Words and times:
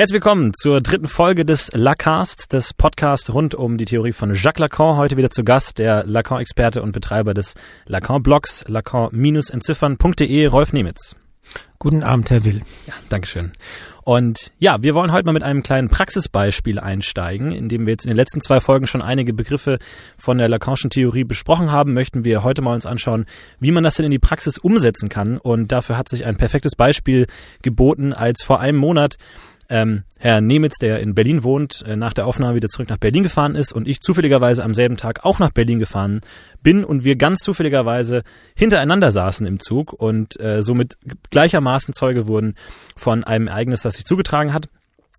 Herzlich 0.00 0.14
willkommen 0.14 0.54
zur 0.54 0.80
dritten 0.80 1.08
Folge 1.08 1.44
des 1.44 1.72
Lacast, 1.74 2.54
des 2.54 2.72
Podcasts 2.72 3.28
rund 3.34 3.54
um 3.54 3.76
die 3.76 3.84
Theorie 3.84 4.14
von 4.14 4.34
Jacques 4.34 4.58
Lacan. 4.58 4.96
Heute 4.96 5.18
wieder 5.18 5.28
zu 5.28 5.44
Gast 5.44 5.76
der 5.76 6.06
Lacan-Experte 6.06 6.80
und 6.80 6.92
Betreiber 6.92 7.34
des 7.34 7.52
Lacan-Blogs 7.84 8.64
lacan-entziffern.de, 8.66 10.46
Rolf 10.46 10.72
Nemitz. 10.72 11.14
Guten 11.78 12.02
Abend, 12.02 12.30
Herr 12.30 12.46
Will. 12.46 12.62
Ja, 12.86 12.94
Dankeschön. 13.10 13.52
Und 14.02 14.50
ja, 14.58 14.82
wir 14.82 14.94
wollen 14.94 15.12
heute 15.12 15.26
mal 15.26 15.32
mit 15.32 15.42
einem 15.42 15.62
kleinen 15.62 15.90
Praxisbeispiel 15.90 16.78
einsteigen, 16.78 17.52
in 17.52 17.68
dem 17.68 17.84
wir 17.84 17.92
jetzt 17.92 18.06
in 18.06 18.10
den 18.10 18.16
letzten 18.16 18.40
zwei 18.40 18.60
Folgen 18.60 18.86
schon 18.86 19.02
einige 19.02 19.34
Begriffe 19.34 19.78
von 20.16 20.38
der 20.38 20.48
Lacanischen 20.48 20.88
Theorie 20.88 21.24
besprochen 21.24 21.72
haben, 21.72 21.92
möchten 21.92 22.24
wir 22.24 22.42
heute 22.42 22.62
mal 22.62 22.72
uns 22.72 22.86
anschauen, 22.86 23.26
wie 23.58 23.70
man 23.70 23.84
das 23.84 23.96
denn 23.96 24.06
in 24.06 24.12
die 24.12 24.18
Praxis 24.18 24.56
umsetzen 24.56 25.10
kann. 25.10 25.36
Und 25.36 25.72
dafür 25.72 25.98
hat 25.98 26.08
sich 26.08 26.24
ein 26.24 26.38
perfektes 26.38 26.74
Beispiel 26.74 27.26
geboten, 27.60 28.14
als 28.14 28.42
vor 28.42 28.60
einem 28.60 28.78
Monat 28.78 29.18
ähm, 29.70 30.02
Herr 30.18 30.40
Nemitz, 30.40 30.76
der 30.78 31.00
in 31.00 31.14
Berlin 31.14 31.44
wohnt, 31.44 31.82
äh, 31.86 31.96
nach 31.96 32.12
der 32.12 32.26
Aufnahme 32.26 32.56
wieder 32.56 32.68
zurück 32.68 32.88
nach 32.90 32.98
Berlin 32.98 33.22
gefahren 33.22 33.54
ist 33.54 33.72
und 33.72 33.86
ich 33.88 34.00
zufälligerweise 34.00 34.64
am 34.64 34.74
selben 34.74 34.96
Tag 34.96 35.24
auch 35.24 35.38
nach 35.38 35.52
Berlin 35.52 35.78
gefahren 35.78 36.20
bin 36.62 36.84
und 36.84 37.04
wir 37.04 37.16
ganz 37.16 37.40
zufälligerweise 37.40 38.22
hintereinander 38.54 39.12
saßen 39.12 39.46
im 39.46 39.60
Zug 39.60 39.92
und 39.92 40.38
äh, 40.40 40.62
somit 40.62 40.98
gleichermaßen 41.30 41.94
Zeuge 41.94 42.26
wurden 42.26 42.56
von 42.96 43.24
einem 43.24 43.46
Ereignis, 43.46 43.82
das 43.82 43.94
sich 43.94 44.04
zugetragen 44.04 44.52
hat. 44.52 44.68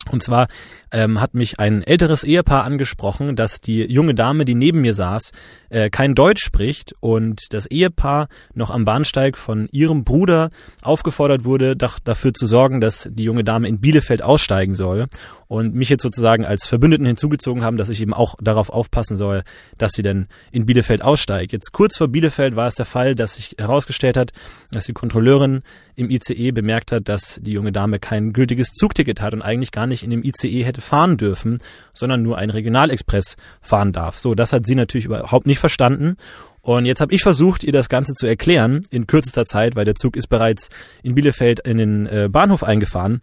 Und 0.10 0.24
zwar 0.24 0.48
ähm, 0.92 1.22
hat 1.22 1.34
mich 1.34 1.60
ein 1.60 1.84
älteres 1.84 2.24
Ehepaar 2.24 2.64
angesprochen, 2.64 3.36
dass 3.36 3.62
die 3.62 3.84
junge 3.84 4.16
Dame, 4.16 4.46
die 4.46 4.56
neben 4.56 4.82
mir 4.82 4.94
saß, 4.94 5.32
äh, 5.70 5.90
kein 5.90 6.16
Deutsch 6.16 6.44
spricht 6.44 6.94
und 7.00 7.54
das 7.54 7.66
Ehepaar 7.66 8.28
noch 8.54 8.72
am 8.72 8.84
Bahnsteig 8.84 9.38
von 9.38 9.70
ihrem 9.72 10.04
Bruder 10.04 10.50
aufgefordert 10.82 11.46
wurde, 11.46 11.76
doch 11.76 12.00
dafür 12.00 12.34
zu 12.34 12.46
sorgen, 12.46 12.82
dass 12.82 13.10
die 13.12 13.24
junge 13.24 13.44
Dame 13.44 13.68
in 13.68 13.80
Bielefeld 13.80 14.22
aussteigen 14.22 14.76
soll 14.76 15.08
und 15.48 15.76
mich 15.76 15.90
jetzt 15.90 16.04
sozusagen 16.04 16.46
als 16.46 16.66
Verbündeten 16.66 17.06
hinzugezogen 17.06 17.64
haben, 17.64 17.76
dass 17.76 17.90
ich 17.90 18.02
eben 18.02 18.14
auch 18.14 18.36
darauf 18.42 18.70
aufpassen 18.70 19.18
soll, 19.18 19.44
dass 19.78 19.92
sie 19.92 20.02
denn 20.02 20.28
in 20.52 20.66
Bielefeld 20.66 21.02
aussteigt. 21.02 21.52
Jetzt 21.52 21.74
kurz 21.74 21.98
vor 21.98 22.08
Bielefeld 22.08 22.56
war 22.56 22.68
es 22.68 22.76
der 22.76 22.86
Fall, 22.86 23.16
dass 23.16 23.36
sich 23.36 23.56
herausgestellt 23.58 24.16
hat, 24.16 24.32
dass 24.72 24.86
die 24.86 24.94
Kontrolleurin 24.94 25.62
im 25.98 26.10
ICE 26.10 26.52
bemerkt 26.52 26.94
hat, 26.94 27.10
dass 27.10 27.40
die 27.42 27.52
junge 27.52 27.74
Dame 27.74 28.00
kein 28.00 28.32
gültiges 28.32 28.70
Zugticket 28.70 29.22
hat 29.22 29.34
und 29.34 29.42
eigentlich 29.42 29.74
gar 29.74 29.88
nicht 29.88 29.91
in 30.04 30.10
dem 30.10 30.24
ICE 30.24 30.64
hätte 30.64 30.82
fahren 30.82 31.18
dürfen, 31.18 31.60
sondern 31.94 32.24
nur 32.24 32.38
ein 32.38 32.50
Regionalexpress 32.50 33.38
fahren 33.62 33.92
darf. 33.92 34.18
So, 34.18 34.34
das 34.34 34.54
hat 34.54 34.66
sie 34.66 34.76
natürlich 34.76 35.06
überhaupt 35.06 35.46
nicht 35.46 35.60
verstanden. 35.60 36.18
Und 36.62 36.86
jetzt 36.86 37.02
habe 37.02 37.14
ich 37.14 37.24
versucht, 37.24 37.64
ihr 37.64 37.72
das 37.72 37.90
Ganze 37.90 38.14
zu 38.14 38.28
erklären 38.28 38.86
in 38.90 39.08
kürzester 39.08 39.46
Zeit, 39.46 39.76
weil 39.76 39.86
der 39.86 39.96
Zug 39.96 40.16
ist 40.16 40.28
bereits 40.28 40.70
in 41.04 41.16
Bielefeld 41.16 41.60
in 41.62 41.78
den 41.78 42.06
äh, 42.06 42.30
Bahnhof 42.32 42.64
eingefahren. 42.64 43.22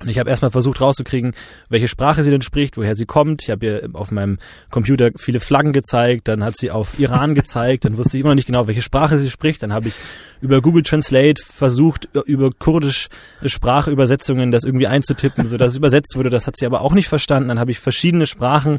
Und 0.00 0.08
ich 0.08 0.18
habe 0.18 0.30
erstmal 0.30 0.52
versucht 0.52 0.80
rauszukriegen, 0.80 1.32
welche 1.68 1.88
Sprache 1.88 2.22
sie 2.22 2.30
denn 2.30 2.42
spricht, 2.42 2.76
woher 2.76 2.94
sie 2.94 3.04
kommt. 3.04 3.42
Ich 3.42 3.50
habe 3.50 3.66
ihr 3.66 3.88
auf 3.94 4.12
meinem 4.12 4.38
Computer 4.70 5.10
viele 5.16 5.40
Flaggen 5.40 5.72
gezeigt, 5.72 6.28
dann 6.28 6.44
hat 6.44 6.56
sie 6.56 6.70
auf 6.70 6.98
Iran 7.00 7.34
gezeigt, 7.34 7.84
dann 7.84 7.96
wusste 7.96 8.16
ich 8.16 8.20
immer 8.20 8.30
noch 8.30 8.36
nicht 8.36 8.46
genau, 8.46 8.68
welche 8.68 8.82
Sprache 8.82 9.18
sie 9.18 9.28
spricht. 9.28 9.62
Dann 9.62 9.72
habe 9.72 9.88
ich 9.88 9.94
über 10.40 10.60
Google 10.60 10.84
Translate 10.84 11.42
versucht, 11.42 12.08
über 12.26 12.50
kurdisch 12.52 13.08
Sprachübersetzungen 13.44 14.52
das 14.52 14.62
irgendwie 14.62 14.86
einzutippen, 14.86 15.46
sodass 15.46 15.72
es 15.72 15.76
übersetzt 15.76 16.16
wurde. 16.16 16.30
Das 16.30 16.46
hat 16.46 16.56
sie 16.56 16.66
aber 16.66 16.82
auch 16.82 16.94
nicht 16.94 17.08
verstanden. 17.08 17.48
Dann 17.48 17.58
habe 17.58 17.72
ich 17.72 17.80
verschiedene 17.80 18.26
Sprachen 18.26 18.78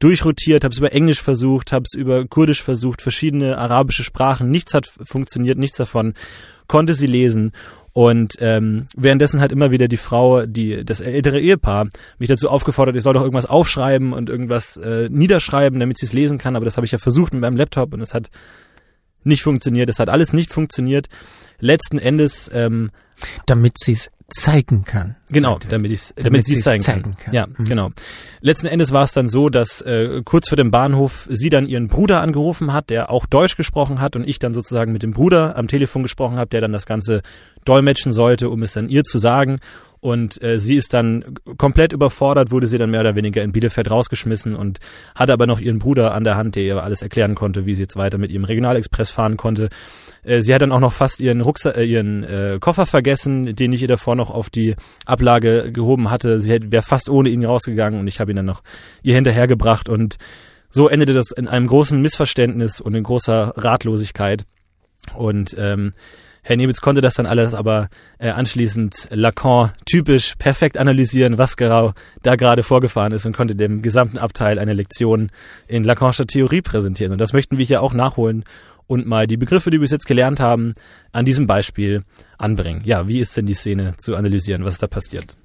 durchrotiert, 0.00 0.64
habe 0.64 0.72
es 0.72 0.78
über 0.78 0.92
Englisch 0.92 1.22
versucht, 1.22 1.72
habe 1.72 1.84
es 1.90 1.96
über 1.96 2.26
Kurdisch 2.26 2.62
versucht, 2.62 3.02
verschiedene 3.02 3.56
arabische 3.56 4.02
Sprachen. 4.02 4.50
Nichts 4.50 4.74
hat 4.74 4.90
funktioniert, 5.04 5.58
nichts 5.58 5.76
davon 5.76 6.14
konnte 6.66 6.94
sie 6.94 7.06
lesen. 7.06 7.52
Und 7.96 8.34
ähm, 8.40 8.88
währenddessen 8.94 9.40
hat 9.40 9.52
immer 9.52 9.70
wieder 9.70 9.88
die 9.88 9.96
Frau, 9.96 10.44
die 10.44 10.84
das 10.84 11.00
ältere 11.00 11.40
Ehepaar, 11.40 11.88
mich 12.18 12.28
dazu 12.28 12.50
aufgefordert, 12.50 12.94
ich 12.94 13.02
soll 13.02 13.14
doch 13.14 13.22
irgendwas 13.22 13.46
aufschreiben 13.46 14.12
und 14.12 14.28
irgendwas 14.28 14.76
äh, 14.76 15.08
niederschreiben, 15.10 15.80
damit 15.80 15.96
sie 15.96 16.04
es 16.04 16.12
lesen 16.12 16.36
kann. 16.36 16.56
Aber 16.56 16.66
das 16.66 16.76
habe 16.76 16.84
ich 16.84 16.92
ja 16.92 16.98
versucht 16.98 17.32
mit 17.32 17.40
meinem 17.40 17.56
Laptop 17.56 17.94
und 17.94 18.02
es 18.02 18.12
hat 18.12 18.28
nicht 19.26 19.42
funktioniert. 19.42 19.88
Es 19.88 19.98
hat 19.98 20.08
alles 20.08 20.32
nicht 20.32 20.52
funktioniert. 20.52 21.08
Letzten 21.58 21.98
Endes 21.98 22.50
ähm, 22.52 22.90
damit 23.46 23.78
sie 23.78 23.92
es 23.92 24.10
zeigen 24.28 24.84
kann. 24.84 25.16
Genau, 25.30 25.58
damit, 25.70 25.92
ich's, 25.92 26.12
damit, 26.16 26.26
damit 26.26 26.46
sie 26.46 26.56
es 26.56 26.64
zeigen, 26.64 26.82
zeigen 26.82 27.02
kann. 27.02 27.16
kann. 27.16 27.34
Ja, 27.34 27.46
mhm. 27.46 27.64
genau. 27.64 27.90
Letzten 28.40 28.66
Endes 28.66 28.90
war 28.92 29.04
es 29.04 29.12
dann 29.12 29.28
so, 29.28 29.48
dass 29.48 29.80
äh, 29.82 30.22
kurz 30.24 30.48
vor 30.48 30.56
dem 30.56 30.70
Bahnhof 30.70 31.28
sie 31.30 31.48
dann 31.48 31.66
ihren 31.66 31.86
Bruder 31.86 32.20
angerufen 32.20 32.72
hat, 32.72 32.90
der 32.90 33.10
auch 33.10 33.26
Deutsch 33.26 33.56
gesprochen 33.56 34.00
hat 34.00 34.16
und 34.16 34.28
ich 34.28 34.38
dann 34.38 34.52
sozusagen 34.52 34.92
mit 34.92 35.02
dem 35.02 35.12
Bruder 35.12 35.56
am 35.56 35.68
Telefon 35.68 36.02
gesprochen 36.02 36.38
habe, 36.38 36.48
der 36.48 36.60
dann 36.60 36.72
das 36.72 36.86
Ganze 36.86 37.22
dolmetschen 37.64 38.12
sollte, 38.12 38.50
um 38.50 38.62
es 38.62 38.72
dann 38.72 38.88
ihr 38.88 39.04
zu 39.04 39.18
sagen. 39.18 39.60
Und 40.06 40.40
äh, 40.40 40.60
sie 40.60 40.76
ist 40.76 40.94
dann 40.94 41.34
komplett 41.58 41.92
überfordert, 41.92 42.52
wurde 42.52 42.68
sie 42.68 42.78
dann 42.78 42.92
mehr 42.92 43.00
oder 43.00 43.16
weniger 43.16 43.42
in 43.42 43.50
Bielefeld 43.50 43.90
rausgeschmissen 43.90 44.54
und 44.54 44.78
hatte 45.16 45.32
aber 45.32 45.48
noch 45.48 45.58
ihren 45.58 45.80
Bruder 45.80 46.14
an 46.14 46.22
der 46.22 46.36
Hand, 46.36 46.54
der 46.54 46.62
ihr 46.62 46.80
alles 46.80 47.02
erklären 47.02 47.34
konnte, 47.34 47.66
wie 47.66 47.74
sie 47.74 47.82
jetzt 47.82 47.96
weiter 47.96 48.16
mit 48.16 48.30
ihrem 48.30 48.44
Regionalexpress 48.44 49.10
fahren 49.10 49.36
konnte. 49.36 49.68
Äh, 50.22 50.42
sie 50.42 50.54
hat 50.54 50.62
dann 50.62 50.70
auch 50.70 50.78
noch 50.78 50.92
fast 50.92 51.18
ihren 51.18 51.40
Rucksack, 51.40 51.76
äh, 51.76 51.82
ihren 51.82 52.22
äh, 52.22 52.58
Koffer 52.60 52.86
vergessen, 52.86 53.56
den 53.56 53.72
ich 53.72 53.82
ihr 53.82 53.88
davor 53.88 54.14
noch 54.14 54.30
auf 54.30 54.48
die 54.48 54.76
Ablage 55.06 55.72
gehoben 55.72 56.08
hatte. 56.08 56.40
Sie 56.40 56.56
wäre 56.70 56.84
fast 56.84 57.10
ohne 57.10 57.28
ihn 57.28 57.44
rausgegangen 57.44 57.98
und 57.98 58.06
ich 58.06 58.20
habe 58.20 58.30
ihn 58.30 58.36
dann 58.36 58.46
noch 58.46 58.62
ihr 59.02 59.16
hinterhergebracht 59.16 59.88
und 59.88 60.18
so 60.70 60.88
endete 60.88 61.14
das 61.14 61.32
in 61.32 61.48
einem 61.48 61.66
großen 61.66 62.00
Missverständnis 62.00 62.80
und 62.80 62.94
in 62.94 63.02
großer 63.02 63.54
Ratlosigkeit. 63.56 64.44
Und 65.16 65.56
ähm, 65.58 65.94
Herr 66.46 66.56
Nebitz 66.56 66.80
konnte 66.80 67.00
das 67.00 67.14
dann 67.14 67.26
alles 67.26 67.54
aber 67.54 67.88
äh, 68.20 68.28
anschließend 68.28 69.08
Lacan 69.10 69.72
typisch 69.84 70.36
perfekt 70.38 70.78
analysieren, 70.78 71.38
was 71.38 71.56
genau 71.56 71.92
da 72.22 72.36
gerade 72.36 72.62
vorgefahren 72.62 73.10
ist 73.10 73.26
und 73.26 73.36
konnte 73.36 73.56
dem 73.56 73.82
gesamten 73.82 74.16
Abteil 74.16 74.60
eine 74.60 74.72
Lektion 74.72 75.32
in 75.66 75.82
Lacanischer 75.82 76.24
Theorie 76.24 76.62
präsentieren. 76.62 77.10
Und 77.10 77.18
das 77.18 77.32
möchten 77.32 77.58
wir 77.58 77.64
hier 77.64 77.82
auch 77.82 77.94
nachholen 77.94 78.44
und 78.86 79.08
mal 79.08 79.26
die 79.26 79.36
Begriffe, 79.36 79.72
die 79.72 79.78
wir 79.78 79.80
bis 79.80 79.90
jetzt 79.90 80.06
gelernt 80.06 80.38
haben, 80.38 80.74
an 81.10 81.24
diesem 81.24 81.48
Beispiel 81.48 82.04
anbringen. 82.38 82.82
Ja, 82.84 83.08
wie 83.08 83.18
ist 83.18 83.36
denn 83.36 83.46
die 83.46 83.54
Szene 83.54 83.94
zu 83.96 84.14
analysieren? 84.14 84.64
Was 84.64 84.74
ist 84.74 84.82
da 84.84 84.86
passiert? 84.86 85.36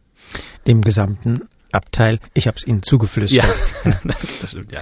Dem 0.68 0.84
gesamten 0.84 1.48
Abteil. 1.72 2.20
Ich 2.36 2.46
habe 2.46 2.58
es 2.58 2.68
Ihnen 2.68 2.84
zugeflüstert. 2.84 3.44
Ja, 3.84 3.92
das 4.42 4.52
stimmt, 4.52 4.72
ja. 4.72 4.82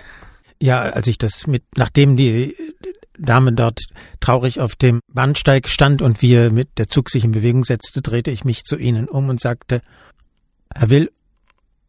Ja, 0.62 0.81
als 0.81 1.07
ich 1.07 1.18
das 1.18 1.47
mit, 1.47 1.63
nachdem 1.78 2.18
die 2.18 2.53
Dame 3.19 3.53
dort 3.53 3.81
traurig 4.19 4.59
auf 4.59 4.75
dem 4.75 5.02
Bahnsteig 5.12 5.68
stand 5.68 6.02
und 6.02 6.22
wir 6.22 6.52
mit 6.52 6.78
der 6.78 6.88
Zug 6.88 7.09
sich 7.09 7.24
in 7.24 7.31
Bewegung 7.31 7.66
setzte, 7.66 8.02
drehte 8.02 8.31
ich 8.31 8.46
mich 8.46 8.63
zu 8.63 8.78
ihnen 8.78 9.07
um 9.07 9.30
und 9.30 9.41
sagte, 9.41 9.81
Herr 10.74 10.90
Will, 10.90 11.12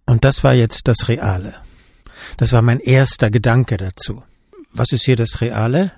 und 0.06 0.24
das 0.24 0.42
war 0.42 0.54
jetzt 0.54 0.88
das 0.88 1.08
Reale. 1.08 1.54
Das 2.36 2.52
war 2.52 2.62
mein 2.62 2.80
erster 2.80 3.30
Gedanke 3.30 3.76
dazu. 3.76 4.22
Was 4.72 4.92
ist 4.92 5.04
hier 5.04 5.16
das 5.16 5.40
Reale? 5.40 5.92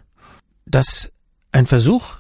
Dass 0.66 1.10
ein 1.50 1.66
Versuch, 1.66 2.18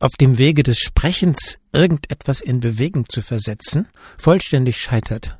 auf 0.00 0.12
dem 0.18 0.38
Wege 0.38 0.62
des 0.62 0.78
Sprechens 0.78 1.58
irgendetwas 1.72 2.40
in 2.40 2.60
Bewegung 2.60 3.08
zu 3.08 3.22
versetzen, 3.22 3.88
vollständig 4.18 4.78
scheitert. 4.78 5.38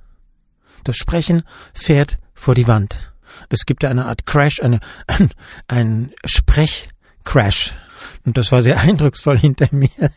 Das 0.84 0.96
Sprechen 0.96 1.42
fährt 1.74 2.18
vor 2.34 2.54
die 2.54 2.66
Wand. 2.66 3.13
Es 3.48 3.66
gibt 3.66 3.82
ja 3.82 3.90
eine 3.90 4.06
Art 4.06 4.26
Crash, 4.26 4.60
eine, 4.60 4.80
ein, 5.06 5.30
ein 5.68 6.12
Sprechcrash. 6.24 7.74
Und 8.24 8.36
das 8.38 8.52
war 8.52 8.62
sehr 8.62 8.80
eindrucksvoll 8.80 9.38
hinter 9.38 9.68
mir, 9.72 9.88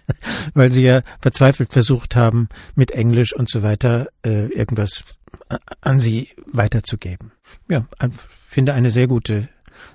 weil 0.53 0.71
sie 0.71 0.83
ja 0.83 1.01
verzweifelt 1.21 1.73
versucht 1.73 2.15
haben, 2.15 2.49
mit 2.75 2.91
Englisch 2.91 3.33
und 3.33 3.49
so 3.49 3.63
weiter 3.63 4.07
äh, 4.25 4.47
irgendwas 4.47 5.03
äh, 5.49 5.57
an 5.81 5.99
sie 5.99 6.29
weiterzugeben. 6.51 7.31
Ja, 7.69 7.85
finde 8.49 8.73
eine 8.73 8.91
sehr 8.91 9.07
gute 9.07 9.49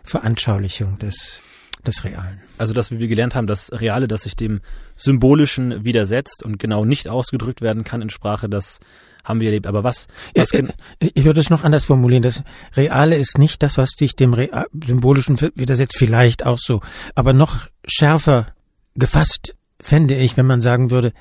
Veranschaulichung 0.04 0.98
des 0.98 1.42
des 1.86 2.04
Realen. 2.04 2.40
Also, 2.58 2.72
dass 2.72 2.90
wir 2.90 3.08
gelernt 3.08 3.34
haben, 3.34 3.46
das 3.46 3.72
Reale, 3.72 4.08
das 4.08 4.22
sich 4.22 4.36
dem 4.36 4.60
Symbolischen 4.96 5.84
widersetzt 5.84 6.42
und 6.42 6.58
genau 6.58 6.84
nicht 6.84 7.08
ausgedrückt 7.08 7.60
werden 7.60 7.84
kann 7.84 8.02
in 8.02 8.10
Sprache, 8.10 8.48
das 8.48 8.78
haben 9.24 9.40
wir 9.40 9.48
erlebt. 9.48 9.66
Aber 9.66 9.84
was? 9.84 10.08
was 10.34 10.52
äh, 10.52 10.64
ich 10.98 11.24
würde 11.24 11.40
es 11.40 11.50
noch 11.50 11.64
anders 11.64 11.86
formulieren. 11.86 12.22
Das 12.22 12.42
Reale 12.74 13.16
ist 13.16 13.38
nicht 13.38 13.62
das, 13.62 13.78
was 13.78 13.90
dich 13.90 14.16
dem 14.16 14.34
Real 14.34 14.66
Symbolischen 14.84 15.40
widersetzt. 15.40 15.96
Vielleicht 15.96 16.44
auch 16.46 16.58
so. 16.58 16.80
Aber 17.14 17.32
noch 17.32 17.68
schärfer 17.86 18.46
gefasst 18.94 19.54
fände 19.80 20.14
ich, 20.14 20.36
wenn 20.36 20.46
man 20.46 20.62
sagen 20.62 20.90
würde, 20.90 21.12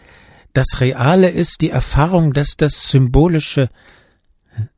das 0.54 0.82
Reale 0.82 1.30
ist 1.30 1.62
die 1.62 1.70
Erfahrung, 1.70 2.34
dass 2.34 2.56
das 2.58 2.90
Symbolische 2.90 3.70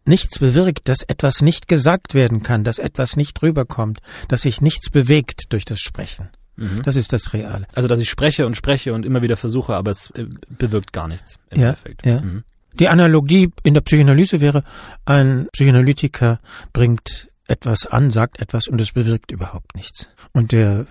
nichts 0.06 0.40
bewirkt, 0.40 0.88
dass 0.88 1.02
etwas 1.02 1.42
nicht 1.42 1.68
gesagt 1.68 2.14
werden 2.14 2.44
kann, 2.44 2.64
dass 2.64 2.78
etwas 2.78 3.16
nicht 3.16 3.42
rüberkommt, 3.42 4.00
dass 4.28 4.44
sich 4.44 4.62
nichts 4.62 4.90
bewegt 4.90 5.52
durch 5.52 5.66
das 5.66 5.80
Sprechen. 5.80 6.30
Mhm. 6.56 6.84
Das 6.84 6.96
ist 6.96 7.12
das 7.14 7.34
Reale. 7.34 7.68
Also, 7.74 7.88
dass 7.88 8.00
ich 8.00 8.10
spreche 8.10 8.46
und 8.46 8.56
spreche 8.56 8.94
und 8.94 9.06
immer 9.06 9.22
wieder 9.22 9.38
versuche, 9.38 9.76
aber 9.76 9.92
es 9.92 10.12
äh, 10.12 10.26
bewirkt 10.50 10.94
gar 10.94 11.08
nichts 11.08 11.40
im 11.50 11.62
ja, 11.62 11.70
Endeffekt. 11.70 12.06
Ja. 12.06 12.22
Mhm. 12.22 12.44
Die 12.80 12.90
Analogie 12.90 13.52
in 13.64 13.74
der 13.74 13.82
Psychoanalyse 13.82 14.42
wäre, 14.42 14.64
ein 15.06 15.48
Psychoanalytiker 15.54 16.40
bringt 16.72 17.30
etwas 17.48 17.86
an, 17.86 18.10
sagt 18.12 18.40
etwas 18.40 18.68
und 18.68 18.82
es 18.82 18.92
bewirkt 18.92 19.32
überhaupt 19.32 19.76
nichts. 19.76 20.10
Und 20.32 20.52
der 20.52 20.88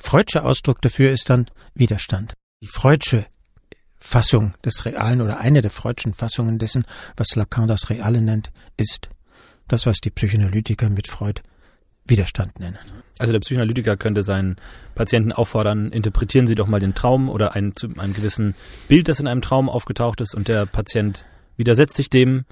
Freudsche 0.00 0.44
Ausdruck 0.44 0.82
dafür 0.82 1.10
ist 1.10 1.30
dann 1.30 1.50
Widerstand. 1.74 2.34
Die 2.62 2.68
Freudsche 2.68 3.26
Fassung 3.98 4.54
des 4.64 4.84
Realen 4.84 5.20
oder 5.20 5.40
eine 5.40 5.60
der 5.60 5.70
freudschen 5.70 6.14
Fassungen 6.14 6.58
dessen, 6.58 6.84
was 7.16 7.34
Lacan 7.34 7.66
das 7.66 7.90
Reale 7.90 8.22
nennt, 8.22 8.50
ist 8.76 9.08
das, 9.66 9.86
was 9.86 9.98
die 9.98 10.10
Psychoanalytiker 10.10 10.88
mit 10.88 11.08
Freud 11.08 11.42
Widerstand 12.08 12.58
nennen. 12.60 12.78
Also 13.18 13.32
der 13.32 13.40
Psychoanalytiker 13.40 13.96
könnte 13.96 14.22
seinen 14.22 14.56
Patienten 14.94 15.32
auffordern, 15.32 15.90
interpretieren 15.90 16.46
Sie 16.46 16.54
doch 16.54 16.68
mal 16.68 16.80
den 16.80 16.94
Traum 16.94 17.28
oder 17.28 17.54
einen, 17.54 17.74
zu 17.74 17.88
einem 17.98 18.14
gewissen 18.14 18.54
Bild, 18.86 19.08
das 19.08 19.20
in 19.20 19.26
einem 19.26 19.42
Traum 19.42 19.68
aufgetaucht 19.68 20.20
ist 20.20 20.34
und 20.34 20.48
der 20.48 20.66
Patient 20.66 21.24
widersetzt 21.56 21.96
sich 21.96 22.10
dem, 22.10 22.44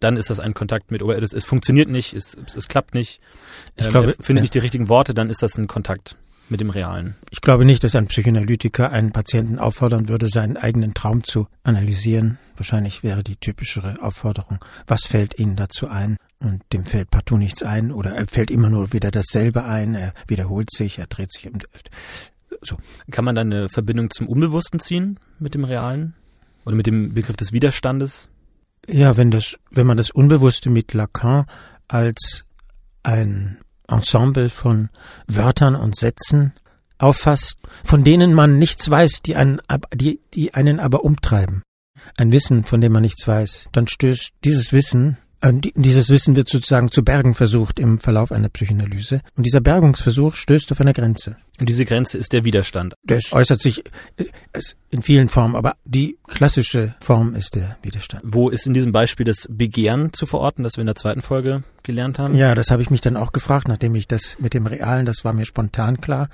dann 0.00 0.16
ist 0.16 0.30
das 0.30 0.40
ein 0.40 0.52
Kontakt 0.54 0.90
mit, 0.90 1.02
oder 1.02 1.22
es, 1.22 1.32
es 1.32 1.44
funktioniert 1.44 1.88
nicht, 1.88 2.12
es, 2.12 2.36
es, 2.54 2.68
klappt 2.68 2.94
nicht, 2.94 3.20
ich 3.76 3.86
ähm, 3.86 3.92
glaube, 3.92 4.14
findet 4.20 4.36
ja. 4.36 4.42
nicht 4.42 4.54
die 4.54 4.58
richtigen 4.58 4.88
Worte, 4.88 5.14
dann 5.14 5.30
ist 5.30 5.42
das 5.42 5.56
ein 5.56 5.68
Kontakt 5.68 6.16
mit 6.48 6.60
dem 6.60 6.70
Realen. 6.70 7.16
Ich 7.30 7.40
glaube 7.40 7.64
nicht, 7.64 7.82
dass 7.82 7.94
ein 7.94 8.06
Psychoanalytiker 8.06 8.90
einen 8.90 9.12
Patienten 9.12 9.58
auffordern 9.58 10.08
würde, 10.08 10.28
seinen 10.28 10.56
eigenen 10.56 10.92
Traum 10.92 11.24
zu 11.24 11.46
analysieren. 11.62 12.38
Wahrscheinlich 12.56 13.02
wäre 13.02 13.22
die 13.22 13.36
typischere 13.36 14.02
Aufforderung, 14.02 14.62
was 14.86 15.06
fällt 15.06 15.38
Ihnen 15.38 15.56
dazu 15.56 15.88
ein? 15.88 16.16
Und 16.42 16.62
dem 16.72 16.84
fällt 16.84 17.10
partout 17.10 17.36
nichts 17.36 17.62
ein 17.62 17.92
oder 17.92 18.16
er 18.16 18.26
fällt 18.26 18.50
immer 18.50 18.68
nur 18.68 18.92
wieder 18.92 19.12
dasselbe 19.12 19.64
ein, 19.64 19.94
er 19.94 20.12
wiederholt 20.26 20.72
sich, 20.72 20.98
er 20.98 21.06
dreht 21.06 21.32
sich. 21.32 21.48
So. 22.62 22.76
Kann 23.10 23.24
man 23.24 23.36
dann 23.36 23.52
eine 23.52 23.68
Verbindung 23.68 24.10
zum 24.10 24.28
Unbewussten 24.28 24.80
ziehen 24.80 25.20
mit 25.38 25.54
dem 25.54 25.64
Realen? 25.64 26.14
Oder 26.64 26.74
mit 26.74 26.86
dem 26.86 27.14
Begriff 27.14 27.36
des 27.36 27.52
Widerstandes? 27.52 28.28
Ja, 28.88 29.16
wenn 29.16 29.30
das, 29.30 29.56
wenn 29.70 29.86
man 29.86 29.96
das 29.96 30.10
Unbewusste 30.10 30.68
mit 30.68 30.92
Lacan 30.94 31.46
als 31.86 32.44
ein 33.04 33.58
Ensemble 33.86 34.48
von 34.48 34.88
Wörtern 35.28 35.76
und 35.76 35.96
Sätzen 35.96 36.52
auffasst, 36.98 37.56
von 37.84 38.02
denen 38.02 38.34
man 38.34 38.58
nichts 38.58 38.88
weiß, 38.90 39.22
die 39.22 39.36
einen, 39.36 39.60
die, 39.94 40.20
die 40.34 40.54
einen 40.54 40.80
aber 40.80 41.04
umtreiben. 41.04 41.62
Ein 42.16 42.32
Wissen, 42.32 42.64
von 42.64 42.80
dem 42.80 42.92
man 42.92 43.02
nichts 43.02 43.26
weiß, 43.28 43.68
dann 43.70 43.86
stößt 43.86 44.32
dieses 44.44 44.72
Wissen 44.72 45.18
dieses 45.74 46.08
Wissen 46.08 46.36
wird 46.36 46.48
sozusagen 46.48 46.90
zu 46.90 47.02
bergen 47.02 47.34
versucht 47.34 47.80
im 47.80 47.98
Verlauf 47.98 48.30
einer 48.30 48.48
Psychoanalyse. 48.48 49.22
Und 49.36 49.44
dieser 49.44 49.60
Bergungsversuch 49.60 50.36
stößt 50.36 50.70
auf 50.70 50.80
eine 50.80 50.92
Grenze. 50.92 51.36
Und 51.60 51.68
diese 51.68 51.84
Grenze 51.84 52.18
ist 52.18 52.32
der 52.32 52.44
Widerstand. 52.44 52.94
Das 53.04 53.32
äußert 53.32 53.60
sich 53.60 53.84
äh, 54.16 54.24
in 54.90 55.02
vielen 55.02 55.28
Formen, 55.28 55.54
aber 55.54 55.76
die 55.84 56.18
klassische 56.26 56.94
Form 57.00 57.34
ist 57.34 57.54
der 57.54 57.76
Widerstand. 57.82 58.22
Wo 58.26 58.48
ist 58.48 58.66
in 58.66 58.74
diesem 58.74 58.92
Beispiel 58.92 59.24
das 59.24 59.46
Begehren 59.50 60.12
zu 60.12 60.26
verorten, 60.26 60.64
das 60.64 60.76
wir 60.76 60.82
in 60.82 60.86
der 60.86 60.96
zweiten 60.96 61.22
Folge 61.22 61.62
gelernt 61.82 62.18
haben? 62.18 62.34
Ja, 62.34 62.54
das 62.54 62.70
habe 62.70 62.82
ich 62.82 62.90
mich 62.90 63.00
dann 63.00 63.16
auch 63.16 63.32
gefragt, 63.32 63.68
nachdem 63.68 63.94
ich 63.94 64.08
das 64.08 64.38
mit 64.38 64.54
dem 64.54 64.66
Realen, 64.66 65.06
das 65.06 65.24
war 65.24 65.32
mir 65.32 65.44
spontan 65.44 66.00
klar. 66.00 66.28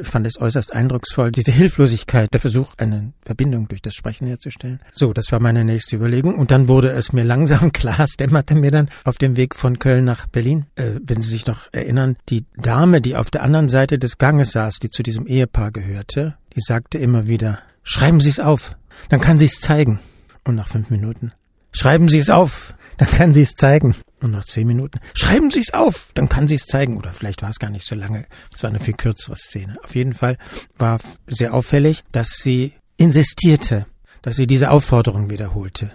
Ich 0.00 0.06
fand 0.06 0.26
es 0.26 0.40
äußerst 0.40 0.72
eindrucksvoll, 0.72 1.32
diese 1.32 1.52
Hilflosigkeit, 1.52 2.32
der 2.32 2.40
Versuch, 2.40 2.74
eine 2.78 3.12
Verbindung 3.22 3.68
durch 3.68 3.82
das 3.82 3.94
Sprechen 3.94 4.26
herzustellen. 4.26 4.80
So, 4.92 5.12
das 5.12 5.32
war 5.32 5.40
meine 5.40 5.64
nächste 5.64 5.96
Überlegung. 5.96 6.38
Und 6.38 6.50
dann 6.50 6.68
wurde 6.68 6.90
es 6.90 7.12
mir 7.12 7.24
langsam 7.30 7.72
klar, 7.72 8.00
es 8.00 8.16
dämmerte 8.16 8.54
mir 8.54 8.70
dann 8.70 8.88
auf 9.04 9.18
dem 9.18 9.36
Weg 9.36 9.54
von 9.54 9.78
Köln 9.78 10.04
nach 10.04 10.26
Berlin, 10.26 10.66
äh, 10.76 10.94
wenn 11.02 11.22
Sie 11.22 11.30
sich 11.30 11.46
noch 11.46 11.68
erinnern, 11.72 12.16
die 12.28 12.44
Dame, 12.56 13.00
die 13.00 13.16
auf 13.16 13.30
der 13.30 13.42
anderen 13.42 13.68
Seite 13.68 13.98
des 13.98 14.18
Ganges 14.18 14.52
saß, 14.60 14.78
die 14.78 14.90
zu 14.90 15.02
diesem 15.02 15.26
Ehepaar 15.26 15.70
gehörte, 15.70 16.36
die 16.54 16.60
sagte 16.60 16.98
immer 16.98 17.26
wieder, 17.26 17.60
schreiben 17.82 18.20
Sie 18.20 18.28
es 18.28 18.40
auf, 18.40 18.76
dann 19.08 19.20
kann 19.20 19.38
sie 19.38 19.46
es 19.46 19.60
zeigen. 19.60 20.00
Und 20.44 20.54
nach 20.54 20.68
fünf 20.68 20.90
Minuten, 20.90 21.32
schreiben 21.72 22.08
Sie 22.10 22.18
es 22.18 22.28
auf, 22.28 22.74
dann 22.98 23.08
kann 23.08 23.32
sie 23.32 23.40
es 23.40 23.54
zeigen. 23.54 23.96
Und 24.20 24.32
nach 24.32 24.44
zehn 24.44 24.66
Minuten, 24.66 25.00
schreiben 25.14 25.50
Sie 25.50 25.60
es 25.60 25.72
auf, 25.72 26.10
dann 26.14 26.28
kann 26.28 26.46
sie 26.46 26.56
es 26.56 26.66
zeigen. 26.66 26.98
Oder 26.98 27.14
vielleicht 27.14 27.40
war 27.40 27.48
es 27.48 27.58
gar 27.58 27.70
nicht 27.70 27.86
so 27.86 27.94
lange. 27.94 28.26
Es 28.54 28.62
war 28.62 28.68
eine 28.68 28.80
viel 28.80 28.92
kürzere 28.92 29.36
Szene. 29.36 29.78
Auf 29.82 29.94
jeden 29.94 30.12
Fall 30.12 30.36
war 30.76 31.00
sehr 31.26 31.54
auffällig, 31.54 32.02
dass 32.12 32.28
sie 32.36 32.74
insistierte, 32.98 33.86
dass 34.20 34.36
sie 34.36 34.46
diese 34.46 34.70
Aufforderung 34.70 35.30
wiederholte. 35.30 35.90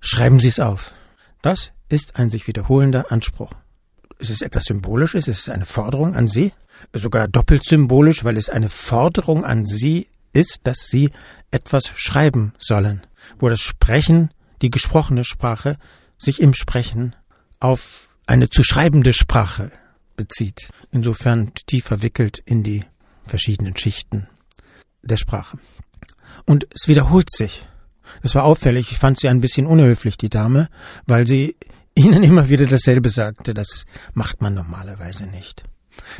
Schreiben 0.00 0.40
Sie 0.40 0.48
es 0.48 0.60
auf. 0.60 0.94
Das 1.42 1.72
ist 1.90 2.16
ein 2.16 2.30
sich 2.30 2.46
wiederholender 2.46 3.12
Anspruch. 3.12 3.50
Es 4.18 4.30
ist 4.30 4.42
etwas 4.42 4.64
Symbolisches, 4.64 5.28
es 5.28 5.40
ist 5.40 5.50
eine 5.50 5.66
Forderung 5.66 6.14
an 6.14 6.28
Sie, 6.28 6.52
sogar 6.92 7.28
doppelt 7.28 7.64
symbolisch, 7.64 8.24
weil 8.24 8.36
es 8.36 8.48
eine 8.48 8.68
Forderung 8.68 9.44
an 9.44 9.66
Sie 9.66 10.08
ist, 10.32 10.60
dass 10.64 10.86
Sie 10.88 11.10
etwas 11.50 11.90
schreiben 11.94 12.52
sollen, 12.58 13.06
wo 13.38 13.48
das 13.48 13.60
Sprechen, 13.60 14.30
die 14.62 14.70
gesprochene 14.70 15.24
Sprache, 15.24 15.76
sich 16.18 16.40
im 16.40 16.54
Sprechen 16.54 17.14
auf 17.60 18.16
eine 18.26 18.48
zu 18.48 18.62
schreibende 18.64 19.12
Sprache 19.12 19.70
bezieht, 20.16 20.70
insofern 20.90 21.52
tief 21.66 21.84
verwickelt 21.84 22.42
in 22.44 22.62
die 22.62 22.84
verschiedenen 23.26 23.76
Schichten 23.76 24.28
der 25.02 25.16
Sprache. 25.16 25.58
Und 26.44 26.66
es 26.74 26.88
wiederholt 26.88 27.30
sich. 27.30 27.66
Es 28.22 28.34
war 28.34 28.44
auffällig, 28.44 28.92
ich 28.92 28.98
fand 28.98 29.18
sie 29.18 29.28
ein 29.28 29.40
bisschen 29.40 29.66
unhöflich, 29.66 30.16
die 30.16 30.28
Dame, 30.28 30.68
weil 31.06 31.26
sie 31.26 31.56
ihnen 31.96 32.22
immer 32.22 32.48
wieder 32.48 32.66
dasselbe 32.66 33.08
sagte. 33.08 33.54
Das 33.54 33.84
macht 34.14 34.40
man 34.40 34.54
normalerweise 34.54 35.26
nicht. 35.26 35.64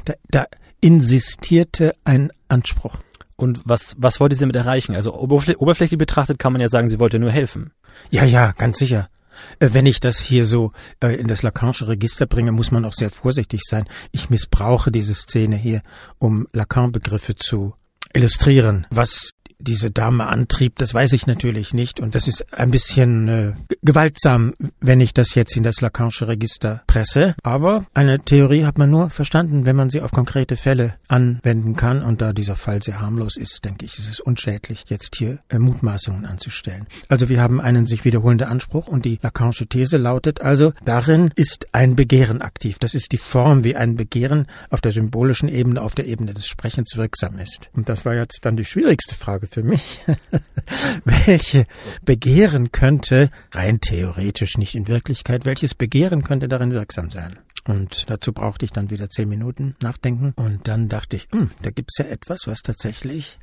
Da, 0.05 0.15
da 0.29 0.47
insistierte 0.81 1.95
ein 2.05 2.33
Anspruch. 2.49 2.99
Und 3.37 3.61
was, 3.65 3.95
was 3.99 4.19
wollte 4.19 4.35
sie 4.35 4.41
damit 4.41 4.57
erreichen? 4.57 4.95
Also 4.95 5.15
oberflächlich 5.15 5.99
betrachtet 5.99 6.39
kann 6.39 6.53
man 6.53 6.63
ja 6.63 6.69
sagen, 6.69 6.89
sie 6.89 6.99
wollte 6.99 7.19
nur 7.19 7.31
helfen. 7.31 7.73
Ja, 8.11 8.25
ja, 8.25 8.53
ganz 8.53 8.79
sicher. 8.79 9.09
Äh, 9.59 9.71
wenn 9.73 9.85
ich 9.85 10.01
das 10.01 10.19
hier 10.19 10.47
so 10.47 10.73
äh, 11.01 11.15
in 11.17 11.27
das 11.27 11.43
Lacanische 11.43 11.89
Register 11.89 12.27
bringe, 12.27 12.53
muss 12.53 12.71
man 12.71 12.87
auch 12.87 12.95
sehr 12.95 13.11
vorsichtig 13.11 13.61
sein. 13.65 13.85
Ich 14.13 14.31
missbrauche 14.31 14.91
diese 14.91 15.15
Szene 15.15 15.57
hier, 15.57 15.83
um 16.19 16.47
Lacan-Begriffe 16.53 17.37
zu 17.37 17.75
illustrieren. 18.15 18.87
Was 18.91 19.33
diese 19.59 19.91
Dame 19.91 20.27
antrieb, 20.27 20.79
das 20.79 20.93
weiß 20.93 21.13
ich 21.13 21.27
natürlich 21.27 21.73
nicht. 21.75 22.01
Und 22.01 22.15
das 22.15 22.29
ist 22.29 22.53
ein 22.53 22.71
bisschen 22.71 23.29
äh, 23.29 23.53
gewaltsam, 23.83 24.55
wenn 24.81 25.01
ich 25.01 25.15
das 25.15 25.35
jetzt 25.35 25.57
in 25.57 25.63
das 25.63 25.81
Lacanische 25.81 26.29
Register 26.29 26.83
presse. 26.87 27.35
Aber 27.43 27.87
eine 27.95 28.19
Theorie 28.19 28.65
hat 28.65 28.79
man 28.79 28.91
nur 28.91 29.11
verstanden, 29.11 29.65
wenn 29.65 29.77
man 29.77 29.91
sie 29.91 30.01
auf 30.01 30.11
konkrete 30.11 30.57
Fälle 30.57 30.95
anwenden 31.09 31.77
kann. 31.77 32.03
Und 32.03 32.21
da 32.21 32.33
dieser 32.33 32.57
Fall 32.57 32.83
sehr 32.83 33.01
harmlos 33.01 33.37
ist, 33.37 33.65
denke 33.65 33.85
ich, 33.85 33.99
ist 33.99 34.11
es 34.11 34.21
unschädlich, 34.21 34.85
jetzt 34.89 35.17
hier 35.17 35.39
äh, 35.49 35.59
Mutmaßungen 35.59 36.27
anzustellen. 36.27 36.87
Also 37.09 37.29
wir 37.29 37.41
haben 37.41 37.61
einen 37.61 37.87
sich 37.87 38.05
wiederholenden 38.05 38.49
Anspruch 38.49 38.89
und 38.89 39.05
die 39.05 39.19
Lacanische 39.23 39.67
These 39.67 39.97
lautet 39.97 40.41
also, 40.41 40.73
darin 40.85 41.31
ist 41.35 41.69
ein 41.73 41.97
Begehren 41.97 42.43
aktiv. 42.43 42.79
Das 42.79 42.95
ist 42.95 43.13
die 43.13 43.19
Form, 43.19 43.65
wie 43.65 43.77
ein 43.77 43.97
Begehren 43.97 44.47
auf 44.71 44.81
der 44.81 44.93
symbolischen 44.93 45.49
Ebene, 45.49 45.83
auf 45.83 45.95
der 45.95 46.07
Ebene 46.07 46.35
des 46.35 46.47
Sprechens 46.47 46.97
wirksam 46.97 47.39
ist. 47.39 47.71
Und 47.75 47.89
das 47.89 48.05
war 48.05 48.15
jetzt 48.15 48.41
dann 48.43 48.57
die 48.57 48.65
schwierigste 48.65 49.15
Frage 49.15 49.46
Frage 49.47 49.49
für 49.49 49.63
mich, 49.63 50.01
welche 51.05 51.67
Begehren 52.05 52.73
könnte, 52.73 53.31
rein 53.53 53.81
theoretisch 53.81 54.59
nicht 54.59 54.75
in 54.75 54.89
Wirklichkeit, 54.89 55.45
welches 55.45 55.75
Begehren 55.75 56.23
könnte 56.23 56.49
darin 56.49 56.73
wirksam 56.73 57.11
sein? 57.11 57.39
Und 57.67 58.09
dazu 58.09 58.33
brauchte 58.33 58.65
ich 58.65 58.73
dann 58.73 58.91
wieder 58.91 59.09
zehn 59.09 59.29
Minuten 59.29 59.75
nachdenken. 59.83 60.33
Und 60.37 60.69
dann 60.69 60.89
dachte 60.89 61.17
ich, 61.17 61.27
hm, 61.33 61.51
da 61.63 61.71
gibt's 61.71 61.99
ja 61.99 62.05
etwas, 62.05 62.47
was 62.47 62.61
tatsächlich 62.63 63.39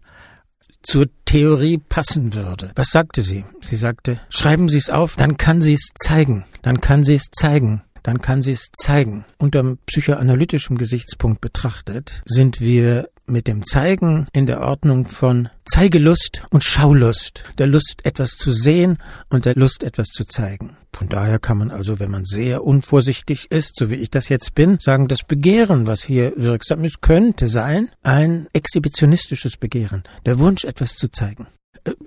zur 0.81 1.07
Theorie 1.25 1.77
passen 1.77 2.33
würde. 2.33 2.71
Was 2.75 2.89
sagte 2.89 3.21
sie? 3.21 3.43
Sie 3.61 3.75
sagte, 3.75 4.21
schreiben 4.29 4.69
Sie 4.69 4.77
es 4.77 4.89
auf, 4.89 5.15
dann 5.15 5.37
kann 5.37 5.61
sie 5.61 5.73
es 5.73 5.91
zeigen. 5.95 6.45
Dann 6.61 6.79
kann 6.79 7.03
sie 7.03 7.15
es 7.15 7.29
zeigen 7.31 7.83
dann 8.03 8.21
kann 8.21 8.41
sie 8.41 8.51
es 8.51 8.69
zeigen. 8.73 9.25
Unter 9.37 9.77
psychoanalytischem 9.85 10.77
Gesichtspunkt 10.77 11.41
betrachtet 11.41 12.21
sind 12.25 12.61
wir 12.61 13.09
mit 13.25 13.47
dem 13.47 13.65
Zeigen 13.65 14.27
in 14.33 14.45
der 14.45 14.61
Ordnung 14.61 15.05
von 15.05 15.49
Zeigelust 15.65 16.45
und 16.49 16.63
Schaulust, 16.63 17.45
der 17.57 17.67
Lust 17.67 18.05
etwas 18.05 18.31
zu 18.31 18.51
sehen 18.51 18.97
und 19.29 19.45
der 19.45 19.55
Lust 19.55 19.83
etwas 19.83 20.07
zu 20.09 20.25
zeigen. 20.25 20.75
Von 20.91 21.09
daher 21.09 21.39
kann 21.39 21.57
man 21.57 21.71
also, 21.71 21.99
wenn 21.99 22.11
man 22.11 22.25
sehr 22.25 22.63
unvorsichtig 22.63 23.49
ist, 23.49 23.77
so 23.77 23.89
wie 23.89 23.95
ich 23.95 24.11
das 24.11 24.29
jetzt 24.29 24.55
bin, 24.55 24.77
sagen, 24.79 25.07
das 25.07 25.23
Begehren, 25.23 25.87
was 25.87 26.03
hier 26.03 26.33
wirksam 26.35 26.83
ist, 26.83 27.01
könnte 27.01 27.47
sein 27.47 27.89
ein 28.03 28.47
exhibitionistisches 28.53 29.57
Begehren, 29.57 30.03
der 30.25 30.39
Wunsch 30.39 30.65
etwas 30.65 30.95
zu 30.95 31.09
zeigen. 31.09 31.47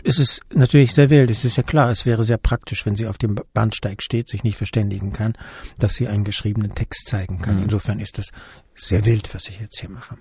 Es 0.05 0.19
ist 0.19 0.41
natürlich 0.55 0.95
sehr 0.95 1.11
wild, 1.11 1.31
es 1.31 1.45
ist 1.45 1.57
ja 1.57 1.63
klar, 1.63 1.91
es 1.91 2.07
wäre 2.07 2.25
sehr 2.25 2.39
praktisch, 2.39 2.87
wenn 2.87 2.97
sie 2.97 3.07
auf 3.07 3.19
dem 3.19 3.39
Bahnsteig 3.53 4.03
steht, 4.03 4.29
sich 4.29 4.43
nicht 4.43 4.57
verständigen 4.57 5.13
kann, 5.13 5.35
dass 5.79 5.95
sie 5.95 6.09
einen 6.09 6.25
geschriebenen 6.25 6.75
Text 6.75 7.09
zeigen 7.09 7.43
kann. 7.43 7.57
Mhm. 7.57 7.65
Insofern 7.65 8.01
ist 8.01 8.17
das 8.17 8.31
sehr 8.75 9.05
wild, 9.05 9.35
was 9.35 9.49
ich 9.49 9.61
jetzt 9.61 9.81
hier 9.81 9.91
mache. 9.91 10.17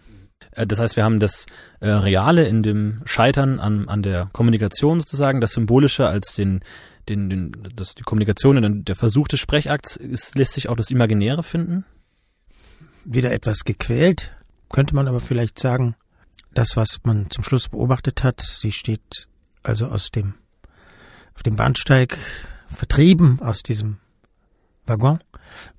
Äh, 0.51 0.67
das 0.67 0.79
heißt, 0.79 0.95
wir 0.95 1.03
haben 1.03 1.19
das 1.19 1.45
äh, 1.79 1.89
Reale 1.89 2.47
in 2.47 2.63
dem 2.63 3.01
Scheitern 3.05 3.59
an, 3.59 3.87
an 3.87 4.01
der 4.01 4.29
Kommunikation 4.33 4.99
sozusagen, 4.99 5.41
das 5.41 5.51
Symbolische 5.51 6.07
als 6.07 6.35
den, 6.35 6.61
den, 7.07 7.29
den 7.29 7.51
das, 7.75 7.95
die 7.95 8.03
Kommunikation 8.03 8.63
und 8.63 8.85
der 8.85 8.95
Versuch 8.95 9.27
des 9.27 9.39
Sprechakts. 9.39 9.95
Ist, 9.95 10.37
lässt 10.37 10.53
sich 10.53 10.69
auch 10.69 10.75
das 10.75 10.91
Imaginäre 10.91 11.43
finden? 11.43 11.85
Wieder 13.03 13.31
etwas 13.31 13.63
gequält, 13.63 14.31
könnte 14.69 14.95
man 14.95 15.07
aber 15.07 15.19
vielleicht 15.19 15.59
sagen, 15.59 15.95
das, 16.53 16.75
was 16.75 16.99
man 17.03 17.29
zum 17.29 17.43
Schluss 17.43 17.69
beobachtet 17.69 18.23
hat, 18.23 18.41
sie 18.41 18.71
steht 18.71 19.27
also 19.65 19.87
aus 19.87 20.11
dem, 20.11 20.35
auf 21.33 21.43
dem 21.43 21.55
Bahnsteig 21.55 22.17
vertrieben 22.69 23.39
aus 23.41 23.63
diesem 23.63 23.97
Waggon, 24.85 25.19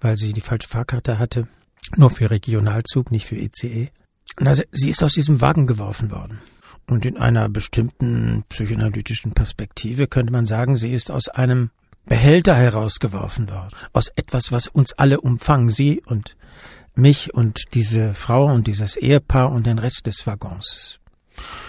weil 0.01 0.17
sie 0.17 0.33
die 0.33 0.41
falsche 0.41 0.69
Fahrkarte 0.69 1.19
hatte, 1.19 1.49
nur 1.97 2.11
für 2.11 2.31
Regionalzug, 2.31 3.11
nicht 3.11 3.27
für 3.27 3.37
ECE. 3.37 3.91
Also 4.37 4.63
sie 4.73 4.91
ist 4.91 5.03
aus 5.03 5.15
diesem 5.15 5.41
Wagen 5.41 5.67
geworfen 5.67 6.11
worden. 6.11 6.41
Und 6.89 7.05
in 7.05 7.17
einer 7.19 7.49
bestimmten 7.49 8.45
psychoanalytischen 8.49 9.33
Perspektive 9.33 10.07
könnte 10.07 10.33
man 10.33 10.47
sagen, 10.47 10.77
sie 10.77 10.93
ist 10.93 11.11
aus 11.11 11.29
einem 11.29 11.71
Behälter 12.05 12.55
herausgeworfen 12.55 13.51
worden. 13.51 13.75
Aus 13.93 14.09
etwas, 14.15 14.53
was 14.53 14.69
uns 14.69 14.93
alle 14.93 15.21
umfangen. 15.21 15.71
Sie 15.71 16.01
und 16.07 16.37
mich 16.95 17.35
und 17.35 17.65
diese 17.75 18.15
Frau 18.15 18.47
und 18.47 18.69
dieses 18.69 18.97
Ehepaar 18.97 19.51
und 19.51 19.67
den 19.67 19.79
Rest 19.79 20.07
des 20.07 20.27
Waggons. 20.27 21.01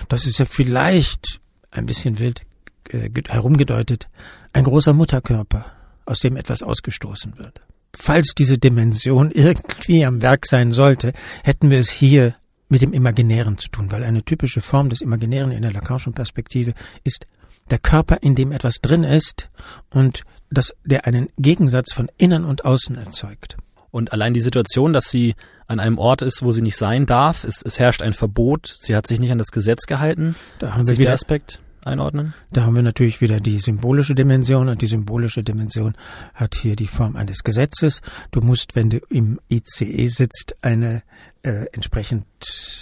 Das 0.07 0.25
ist 0.25 0.37
ja 0.37 0.45
vielleicht 0.45 1.41
ein 1.77 1.85
bisschen 1.85 2.19
wild 2.19 2.41
äh, 2.89 3.09
herumgedeutet, 3.27 4.09
ein 4.53 4.63
großer 4.63 4.93
Mutterkörper, 4.93 5.65
aus 6.05 6.19
dem 6.19 6.37
etwas 6.37 6.63
ausgestoßen 6.63 7.37
wird. 7.37 7.61
Falls 7.93 8.33
diese 8.37 8.57
Dimension 8.57 9.31
irgendwie 9.33 10.05
am 10.05 10.21
Werk 10.21 10.45
sein 10.45 10.71
sollte, 10.71 11.13
hätten 11.43 11.69
wir 11.69 11.79
es 11.79 11.89
hier 11.89 12.33
mit 12.69 12.81
dem 12.81 12.93
Imaginären 12.93 13.57
zu 13.57 13.69
tun, 13.69 13.91
weil 13.91 14.03
eine 14.03 14.23
typische 14.23 14.61
Form 14.61 14.89
des 14.89 15.01
Imaginären 15.01 15.51
in 15.51 15.61
der 15.61 15.71
Lacanischen 15.71 16.13
Perspektive 16.13 16.73
ist 17.03 17.25
der 17.69 17.79
Körper, 17.79 18.17
in 18.21 18.35
dem 18.35 18.51
etwas 18.51 18.75
drin 18.75 19.03
ist 19.03 19.49
und 19.89 20.23
das, 20.49 20.73
der 20.85 21.05
einen 21.05 21.29
Gegensatz 21.37 21.93
von 21.93 22.09
innen 22.17 22.45
und 22.45 22.65
außen 22.65 22.95
erzeugt. 22.95 23.57
Und 23.91 24.13
allein 24.13 24.33
die 24.33 24.41
Situation, 24.41 24.93
dass 24.93 25.09
sie 25.09 25.35
an 25.65 25.79
einem 25.79 25.97
Ort 25.97 26.21
ist, 26.21 26.43
wo 26.43 26.51
sie 26.51 26.61
nicht 26.61 26.77
sein 26.77 27.05
darf, 27.05 27.43
es, 27.43 27.61
es 27.61 27.79
herrscht 27.79 28.01
ein 28.01 28.13
Verbot, 28.13 28.77
sie 28.81 28.95
hat 28.95 29.07
sich 29.07 29.19
nicht 29.19 29.31
an 29.31 29.37
das 29.37 29.47
Gesetz 29.47 29.85
gehalten. 29.85 30.35
Da 30.59 30.73
haben 30.73 30.87
wir 30.87 30.97
wieder 30.97 31.13
Aspekt 31.13 31.59
einordnen? 31.83 32.33
Da 32.51 32.63
haben 32.63 32.75
wir 32.75 32.83
natürlich 32.83 33.21
wieder 33.21 33.39
die 33.39 33.59
symbolische 33.59 34.15
Dimension 34.15 34.69
und 34.69 34.81
die 34.81 34.87
symbolische 34.87 35.43
Dimension 35.43 35.95
hat 36.33 36.55
hier 36.55 36.75
die 36.75 36.87
Form 36.87 37.15
eines 37.15 37.43
Gesetzes. 37.43 38.01
Du 38.31 38.41
musst, 38.41 38.75
wenn 38.75 38.89
du 38.89 38.99
im 39.09 39.39
ICE 39.49 40.07
sitzt, 40.07 40.55
eine 40.61 41.03
äh, 41.43 41.65
entsprechend 41.71 42.25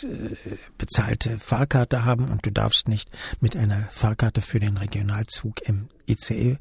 äh, 0.03 0.55
bezahlte 0.77 1.39
Fahrkarte 1.39 2.05
haben 2.05 2.29
und 2.29 2.45
du 2.45 2.51
darfst 2.51 2.87
nicht 2.87 3.09
mit 3.39 3.55
einer 3.55 3.87
Fahrkarte 3.89 4.41
für 4.41 4.59
den 4.59 4.77
Regionalzug 4.77 5.61
im 5.67 5.89
ICE 6.07 6.57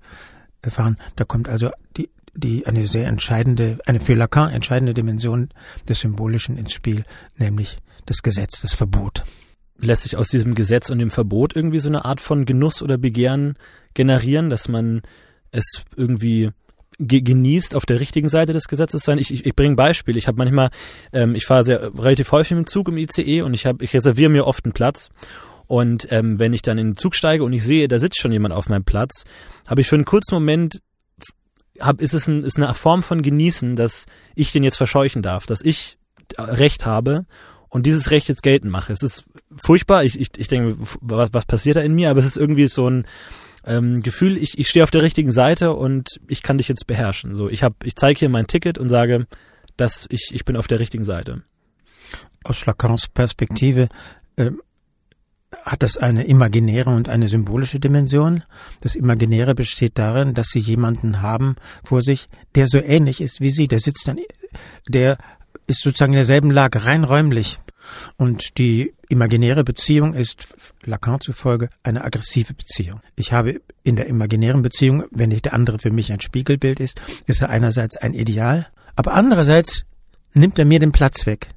äh, 0.63 0.71
fahren. 0.71 0.97
Da 1.17 1.25
kommt 1.25 1.49
also 1.49 1.71
die 1.97 2.11
die 2.37 2.67
eine 2.67 2.89
sehr 2.89 3.07
entscheidende, 3.07 3.79
eine 3.87 4.01
für 4.01 4.15
Lacan 4.15 4.51
entscheidende 4.51 4.93
Dimension 4.93 5.51
des 5.89 6.01
Symbolischen 6.01 6.59
ins 6.59 6.73
Spiel, 6.73 7.05
nämlich 7.37 7.79
das 8.07 8.25
Gesetz, 8.25 8.61
das 8.61 8.75
Verbot 8.75 9.23
lässt 9.79 10.03
sich 10.03 10.17
aus 10.17 10.29
diesem 10.29 10.55
Gesetz 10.55 10.91
und 10.91 10.99
dem 10.99 11.11
Verbot 11.11 11.55
irgendwie 11.57 11.81
so 11.81 11.89
eine 11.89 12.05
Art 12.05 12.21
von 12.21 12.45
Genuss 12.45 12.83
oder 12.83 12.99
Begehren 12.99 13.55
generieren, 13.93 14.51
dass 14.51 14.69
man 14.69 15.03
es 15.51 15.83
irgendwie 15.97 16.51
ge 16.99 17.21
genießt, 17.21 17.75
auf 17.75 17.87
der 17.87 18.01
richtigen 18.01 18.29
Seite 18.29 18.53
des 18.53 18.69
Gesetzes 18.69 19.03
sein. 19.03 19.19
Ich, 19.19 19.33
ich, 19.33 19.47
ich 19.47 19.57
bringe 19.57 19.73
ein 19.73 19.77
Beispiel. 19.77 20.17
Ich 20.17 20.29
habe 20.29 20.39
manchmal, 20.39 20.71
ähm, 21.13 21.35
ich 21.35 21.45
fahre 21.45 21.65
sehr 21.65 21.93
relativ 21.99 22.31
häufig 22.33 22.53
im 22.53 22.67
Zug 22.67 22.89
im 22.89 22.99
ICE 22.99 23.43
und 23.43 23.55
ich 23.55 23.67
habe, 23.67 23.85
ich 23.85 23.93
reserviere 23.95 24.31
mir 24.31 24.47
oft 24.47 24.65
einen 24.65 24.73
Platz. 24.73 25.11
Und 25.67 26.09
ähm, 26.11 26.39
wenn 26.39 26.53
ich 26.53 26.63
dann 26.63 26.79
in 26.79 26.89
den 26.89 26.97
Zug 26.97 27.15
steige 27.15 27.43
und 27.43 27.53
ich 27.53 27.65
sehe, 27.65 27.89
da 27.89 27.99
sitzt 27.99 28.21
schon 28.21 28.33
jemand 28.33 28.55
auf 28.55 28.69
meinem 28.69 28.85
Platz, 28.85 29.25
habe 29.67 29.81
ich 29.81 29.89
für 29.89 29.97
einen 29.97 30.05
kurzen 30.05 30.35
Moment 30.35 30.81
hab, 31.81 32.01
ist 32.01 32.15
es 32.15 32.29
ein, 32.29 32.45
ist 32.45 32.57
eine 32.57 32.73
Form 32.75 33.03
von 33.03 33.23
Genießen, 33.23 33.75
dass 33.75 34.07
ich 34.35 34.53
den 34.53 34.63
jetzt 34.63 34.77
verscheuchen 34.77 35.23
darf, 35.23 35.47
dass 35.47 35.63
ich 35.63 35.99
Recht 36.39 36.87
habe 36.87 37.27
und 37.75 37.87
dieses 37.87 38.13
Recht 38.13 38.29
jetzt 38.29 38.45
geltend 38.45 38.71
mache. 38.71 38.93
Es 38.93 39.03
ist 39.03 39.25
furchtbar. 39.57 40.05
Ich, 40.05 40.21
ich, 40.21 40.29
ich 40.37 40.47
denke, 40.47 40.77
was, 41.01 41.35
was 41.35 41.45
passiert 41.45 41.77
da 41.77 41.81
in 41.81 41.93
mir? 41.93 42.09
Aber 42.09 42.21
es 42.21 42.25
ist 42.25 42.37
irgendwie 42.37 42.69
so 42.69 42.89
ein 42.89 43.05
ähm, 43.67 44.01
Gefühl, 44.01 44.37
ich, 44.37 44.61
ich 44.61 44.69
stehe 44.69 44.85
auf 44.85 44.93
der 44.93 45.03
richtigen 45.03 45.33
Seite 45.33 45.73
und 45.73 46.21
ich 46.29 46.45
kann 46.45 46.59
dich 46.59 46.69
jetzt 46.69 46.87
beherrschen. 46.87 47.35
So, 47.35 47.49
ich 47.49 47.65
habe, 47.65 47.75
ich 47.83 47.97
zeige 47.97 48.21
hier 48.21 48.29
mein 48.29 48.47
Ticket 48.47 48.79
und 48.79 48.91
sage, 48.91 49.27
dass 49.77 50.07
ich, 50.11 50.31
ich 50.33 50.45
bin 50.45 50.57
auf 50.57 50.69
der 50.69 50.79
richtigen 50.79 51.03
Seite. 51.03 51.43
Aus 52.45 52.65
Lacans 52.65 53.09
Perspektive 53.09 53.89
äh, 54.37 54.53
hat 55.65 55.83
das 55.83 55.97
eine 55.97 56.29
imaginäre 56.29 56.91
und 56.91 57.09
eine 57.09 57.27
symbolische 57.27 57.81
Dimension. 57.81 58.45
Das 58.83 58.95
Imaginäre 58.95 59.57
besteht 59.57 59.99
darin, 59.99 60.35
dass 60.35 60.51
sie 60.51 60.61
jemanden 60.61 61.23
haben 61.23 61.57
vor 61.83 62.03
sich, 62.03 62.29
der 62.55 62.69
so 62.69 62.79
ähnlich 62.79 63.21
ist 63.21 63.41
wie 63.41 63.51
sie. 63.51 63.67
Der 63.67 63.81
sitzt 63.81 64.07
dann, 64.07 64.21
der 64.89 65.19
ist 65.67 65.81
sozusagen 65.81 66.13
in 66.13 66.19
derselben 66.19 66.51
Lage, 66.51 66.85
rein 66.85 67.05
räumlich. 67.05 67.59
Und 68.17 68.59
die 68.59 68.95
imaginäre 69.09 69.65
Beziehung 69.65 70.15
ist 70.15 70.47
Lacan 70.85 71.21
zufolge 71.21 71.69
eine 71.83 72.05
aggressive 72.05 72.55
Beziehung. 72.55 73.01
Ich 73.15 73.33
habe 73.33 73.61
in 73.83 73.97
der 73.97 74.07
imaginären 74.07 74.63
Beziehung, 74.63 75.05
wenn 75.11 75.29
nicht 75.29 75.45
der 75.45 75.55
andere 75.55 75.79
für 75.79 75.91
mich 75.91 76.13
ein 76.13 76.21
Spiegelbild 76.21 76.81
ist, 76.81 77.01
ist 77.27 77.43
er 77.43 77.51
einerseits 77.51 77.97
ein 77.97 78.15
Ideal, 78.15 78.67
aber 78.97 79.15
andererseits 79.15 79.85
nimmt 80.33 80.59
er 80.59 80.65
mir 80.65 80.81
den 80.81 80.93
Platz 80.93 81.27
weg. 81.27 81.49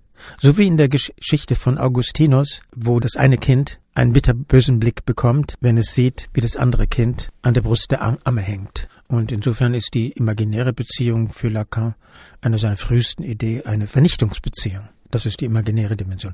So 0.41 0.57
wie 0.57 0.67
in 0.67 0.77
der 0.77 0.89
Geschichte 0.89 1.55
von 1.55 1.77
Augustinus, 1.77 2.61
wo 2.75 2.99
das 2.99 3.15
eine 3.15 3.37
Kind 3.37 3.79
einen 3.93 4.13
bitterbösen 4.13 4.79
Blick 4.79 5.05
bekommt, 5.05 5.55
wenn 5.59 5.77
es 5.77 5.93
sieht, 5.93 6.29
wie 6.33 6.41
das 6.41 6.55
andere 6.55 6.87
Kind 6.87 7.29
an 7.41 7.53
der 7.53 7.61
Brust 7.61 7.91
der 7.91 8.01
Amme 8.01 8.41
hängt. 8.41 8.87
Und 9.07 9.31
insofern 9.31 9.73
ist 9.73 9.93
die 9.93 10.11
imaginäre 10.11 10.73
Beziehung 10.73 11.29
für 11.29 11.49
Lacan 11.49 11.95
eine 12.41 12.57
seiner 12.57 12.75
frühesten 12.75 13.23
Ideen 13.23 13.65
eine 13.65 13.87
Vernichtungsbeziehung. 13.87 14.89
Das 15.09 15.25
ist 15.25 15.39
die 15.39 15.45
imaginäre 15.45 15.95
Dimension. 15.95 16.33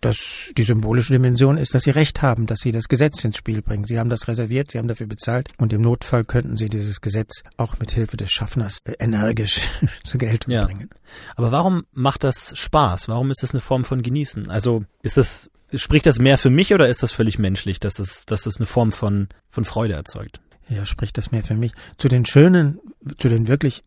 Das, 0.00 0.50
die 0.56 0.62
symbolische 0.62 1.12
Dimension 1.12 1.58
ist, 1.58 1.74
dass 1.74 1.84
sie 1.84 1.90
Recht 1.90 2.22
haben, 2.22 2.46
dass 2.46 2.60
sie 2.60 2.72
das 2.72 2.88
Gesetz 2.88 3.22
ins 3.24 3.36
Spiel 3.36 3.60
bringen. 3.60 3.84
Sie 3.84 3.98
haben 3.98 4.08
das 4.08 4.28
reserviert, 4.28 4.70
sie 4.70 4.78
haben 4.78 4.88
dafür 4.88 5.06
bezahlt 5.06 5.50
und 5.58 5.72
im 5.72 5.82
Notfall 5.82 6.24
könnten 6.24 6.56
sie 6.56 6.68
dieses 6.70 7.00
Gesetz 7.00 7.42
auch 7.56 7.78
mit 7.78 7.90
Hilfe 7.90 8.16
des 8.16 8.30
Schaffners 8.30 8.78
äh, 8.84 8.94
energisch 8.98 9.60
zur 10.04 10.18
Geltung 10.18 10.54
ja. 10.54 10.64
bringen. 10.64 10.88
Aber 11.36 11.52
warum 11.52 11.84
macht 11.92 12.24
das 12.24 12.56
Spaß? 12.56 13.08
Warum 13.08 13.30
ist 13.30 13.42
das 13.42 13.50
eine 13.50 13.60
Form 13.60 13.84
von 13.84 14.02
Genießen? 14.02 14.50
Also 14.50 14.84
ist 15.02 15.18
das, 15.18 15.50
spricht 15.74 16.06
das 16.06 16.18
mehr 16.18 16.38
für 16.38 16.50
mich 16.50 16.72
oder 16.72 16.88
ist 16.88 17.02
das 17.02 17.12
völlig 17.12 17.38
menschlich, 17.38 17.78
dass 17.78 17.98
es, 17.98 18.24
dass 18.24 18.46
es 18.46 18.56
eine 18.56 18.66
Form 18.66 18.92
von, 18.92 19.28
von 19.50 19.64
Freude 19.66 19.94
erzeugt? 19.94 20.40
Ja, 20.68 20.86
spricht 20.86 21.18
das 21.18 21.30
mehr 21.30 21.42
für 21.42 21.54
mich. 21.54 21.72
Zu 21.98 22.08
den 22.08 22.24
schönen, 22.24 22.80
zu 23.18 23.28
den 23.28 23.48
wirklich 23.48 23.82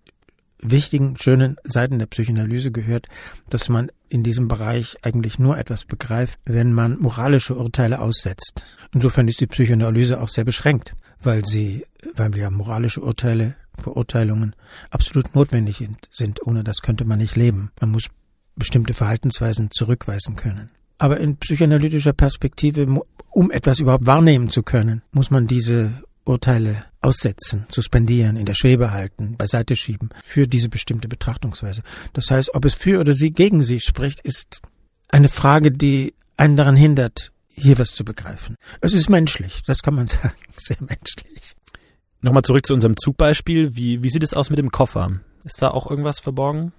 wichtigen, 0.60 1.17
schönen 1.17 1.57
Seiten 1.63 2.00
der 2.00 2.07
Psychoanalyse 2.07 2.72
gehört, 2.72 3.07
dass 3.50 3.69
man 3.69 3.91
in 4.10 4.24
diesem 4.24 4.48
Bereich 4.48 4.98
eigentlich 5.01 5.39
nur 5.39 5.57
etwas 5.57 5.86
begreift, 5.86 6.39
wenn 6.46 6.74
man 6.74 7.00
moralische 7.00 7.55
Urteile 7.55 8.00
aussetzt. 8.00 8.63
Insofern 8.93 9.27
ist 9.27 9.41
die 9.41 9.48
Psychoanalyse 9.48 10.22
auch 10.22 10.29
sehr 10.29 10.46
beschränkt, 10.46 10.93
weil 11.22 11.46
sie, 11.46 11.86
weil 12.15 12.36
ja 12.38 12.50
moralische 12.50 13.01
Urteile, 13.01 13.55
Verurteilungen 13.81 14.55
absolut 14.89 15.36
notwendig 15.36 15.88
sind. 16.10 16.48
Ohne 16.48 16.63
das 16.63 16.81
könnte 16.81 17.05
man 17.05 17.19
nicht 17.19 17.36
leben. 17.36 17.72
Man 17.79 17.91
muss 17.91 18.10
bestimmte 18.55 18.96
Verhaltensweisen 18.96 19.69
zurückweisen 19.72 20.36
können. 20.36 20.72
Aber 20.98 21.19
in 21.19 21.38
psychoanalytischer 21.38 22.13
Perspektive, 22.13 22.88
um 23.29 23.51
etwas 23.51 23.79
überhaupt 23.79 24.07
wahrnehmen 24.07 24.50
zu 24.50 24.63
können, 24.63 25.03
muss 25.12 25.29
man 25.29 25.46
diese 25.46 26.01
Urteile 26.27 26.86
aussetzen, 27.01 27.65
suspendieren, 27.69 28.38
in 28.38 28.46
der 28.46 28.55
Schwebe 28.55 28.91
halten, 28.91 29.38
beiseite 29.38 29.75
schieben 29.75 30.10
für 30.24 30.48
diese 30.48 30.69
bestimmte 30.69 31.07
Betrachtungsweise. 31.07 31.84
Das 32.13 32.29
heißt, 32.29 32.53
ob 32.53 32.65
es 32.65 32.74
für 32.74 33.00
oder 33.00 33.13
sie 33.13 33.31
gegen 33.31 33.63
sie 33.63 33.79
spricht, 33.79 34.19
ist 34.22 34.62
eine 35.10 35.29
Frage, 35.29 35.72
die 35.72 36.13
einen 36.36 36.57
daran 36.57 36.75
hindert, 36.75 37.31
hier 37.50 37.79
was 37.79 37.96
zu 37.96 38.03
begreifen. 38.05 38.55
Es 38.81 38.93
ist 38.93 39.10
menschlich, 39.10 39.63
das 39.65 39.81
kann 39.81 39.96
man 39.96 40.07
sagen, 40.07 40.36
sehr 40.57 40.77
menschlich. 40.79 41.55
Nochmal 42.22 42.43
zurück 42.43 42.65
zu 42.65 42.74
unserem 42.74 42.98
Zugbeispiel. 42.98 43.75
Wie, 43.75 44.03
wie 44.03 44.10
sieht 44.10 44.24
es 44.24 44.34
aus 44.34 44.50
mit 44.50 44.60
dem 44.60 44.72
Koffer? 44.72 45.19
Ist 45.43 45.62
da 45.62 45.69
auch 45.69 45.89
irgendwas 45.89 46.19
verborgen? 46.19 46.74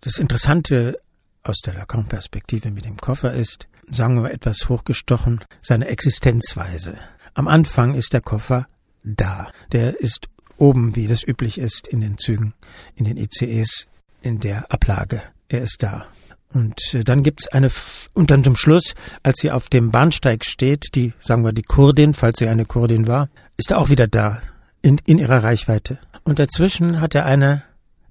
Das 0.00 0.18
Interessante 0.18 0.98
aus 1.42 1.60
der 1.60 1.74
Lacan-Perspektive 1.74 2.70
mit 2.70 2.84
dem 2.84 2.98
Koffer 2.98 3.32
ist, 3.32 3.66
sagen 3.90 4.22
wir 4.22 4.30
etwas 4.30 4.68
hochgestochen, 4.68 5.44
seine 5.62 5.88
Existenzweise. 5.88 6.98
Am 7.34 7.48
Anfang 7.48 7.94
ist 7.94 8.12
der 8.12 8.20
Koffer 8.20 8.66
da. 9.06 9.50
Der 9.72 10.00
ist 10.00 10.28
oben, 10.58 10.96
wie 10.96 11.06
das 11.06 11.26
üblich 11.26 11.58
ist 11.58 11.88
in 11.88 12.00
den 12.00 12.18
Zügen, 12.18 12.54
in 12.94 13.04
den 13.04 13.16
ICEs, 13.16 13.86
in 14.22 14.40
der 14.40 14.72
Ablage. 14.72 15.22
Er 15.48 15.62
ist 15.62 15.82
da. 15.82 16.06
Und 16.52 16.94
äh, 16.94 17.04
dann 17.04 17.22
gibt's 17.22 17.48
eine, 17.48 17.70
und 18.14 18.30
dann 18.30 18.44
zum 18.44 18.56
Schluss, 18.56 18.94
als 19.22 19.40
sie 19.40 19.50
auf 19.50 19.68
dem 19.68 19.90
Bahnsteig 19.90 20.44
steht, 20.44 20.94
die, 20.94 21.12
sagen 21.18 21.44
wir, 21.44 21.52
die 21.52 21.62
Kurdin, 21.62 22.14
falls 22.14 22.38
sie 22.38 22.48
eine 22.48 22.64
Kurdin 22.64 23.06
war, 23.06 23.28
ist 23.56 23.70
er 23.70 23.78
auch 23.78 23.90
wieder 23.90 24.06
da, 24.06 24.40
in, 24.82 25.00
in 25.04 25.18
ihrer 25.18 25.42
Reichweite. 25.42 25.98
Und 26.24 26.38
dazwischen 26.38 27.00
hat 27.00 27.14
er 27.14 27.26
eine 27.26 27.62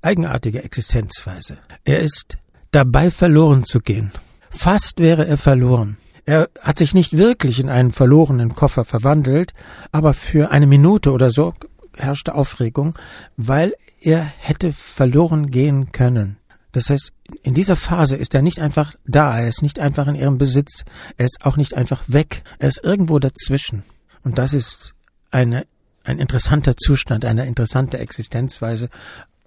eigenartige 0.02 0.64
Existenzweise. 0.64 1.58
Er 1.84 2.00
ist 2.02 2.38
dabei 2.72 3.10
verloren 3.10 3.64
zu 3.64 3.80
gehen. 3.80 4.12
Fast 4.50 5.00
wäre 5.00 5.25
er 5.25 5.38
verloren. 5.38 5.98
Er 6.25 6.50
hat 6.60 6.77
sich 6.77 6.94
nicht 6.94 7.17
wirklich 7.17 7.60
in 7.60 7.70
einen 7.70 7.91
verlorenen 7.91 8.55
Koffer 8.55 8.84
verwandelt, 8.84 9.53
aber 9.91 10.13
für 10.13 10.51
eine 10.51 10.65
Minute 10.65 11.12
oder 11.12 11.29
so 11.29 11.53
herrschte 11.96 12.36
Aufregung, 12.36 12.98
weil 13.38 13.74
er 14.01 14.24
hätte 14.24 14.74
verloren 14.74 15.51
gehen 15.51 15.91
können. 15.91 16.38
Das 16.72 16.89
heißt, 16.89 17.13
in 17.44 17.53
dieser 17.53 17.75
Phase 17.75 18.17
ist 18.17 18.36
er 18.36 18.41
nicht 18.41 18.60
einfach 18.60 18.96
da, 19.05 19.39
er 19.39 19.48
ist 19.48 19.62
nicht 19.62 19.79
einfach 19.79 20.08
in 20.08 20.15
ihrem 20.15 20.38
Besitz, 20.38 20.84
er 21.15 21.25
ist 21.25 21.46
auch 21.46 21.58
nicht 21.58 21.74
einfach 21.74 22.03
weg, 22.08 22.44
er 22.60 22.67
ist 22.67 22.84
irgendwo 22.84 23.20
dazwischen. 23.20 23.84
Und 24.24 24.38
das 24.38 24.53
ist 24.53 24.94
eine, 25.32 25.65
ein 26.03 26.20
interessanter 26.20 26.75
Zustand, 26.75 27.24
eine 27.24 27.46
interessante 27.46 27.98
Existenzweise 28.00 28.89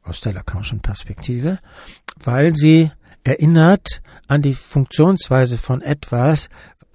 aus 0.03 0.21
der 0.21 0.33
Lacanischen 0.33 0.81
Perspektive, 0.81 1.59
weil 2.25 2.57
sie 2.57 2.91
erinnert 3.25 4.03
an 4.27 4.43
die 4.43 4.55
Funktionsweise 4.55 5.59
von 5.59 5.83
etwas, 5.83 6.49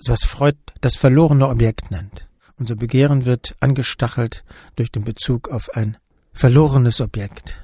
was 0.06 0.24
Freud 0.24 0.58
das 0.82 0.96
verlorene 0.96 1.48
Objekt 1.48 1.92
nennt. 1.92 2.28
Unser 2.58 2.76
Begehren 2.76 3.26
wird 3.26 3.56
angestachelt 3.60 4.44
durch 4.76 4.92
den 4.92 5.04
Bezug 5.04 5.50
auf 5.50 5.70
ein 5.76 5.98
verlorenes 6.34 7.02
Objekt. 7.02 7.60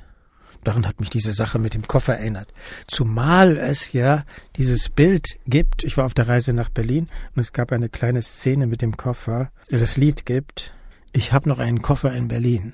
Daran 0.63 0.85
hat 0.85 0.99
mich 0.99 1.09
diese 1.09 1.31
Sache 1.31 1.57
mit 1.57 1.73
dem 1.73 1.87
Koffer 1.87 2.17
erinnert. 2.17 2.51
Zumal 2.87 3.57
es 3.57 3.93
ja 3.93 4.23
dieses 4.57 4.89
Bild 4.89 5.37
gibt. 5.45 5.83
Ich 5.83 5.95
war 5.95 6.05
auf 6.05 6.13
der 6.13 6.27
Reise 6.27 6.51
nach 6.53 6.69
Berlin 6.69 7.07
und 7.33 7.41
es 7.41 7.53
gab 7.53 7.71
eine 7.71 7.87
kleine 7.87 8.21
Szene 8.21 8.67
mit 8.67 8.81
dem 8.81 8.97
Koffer, 8.97 9.51
der 9.71 9.79
das 9.79 9.95
Lied 9.95 10.25
gibt. 10.25 10.73
Ich 11.13 11.31
habe 11.31 11.47
noch 11.47 11.59
einen 11.59 11.81
Koffer 11.81 12.13
in 12.13 12.27
Berlin. 12.27 12.73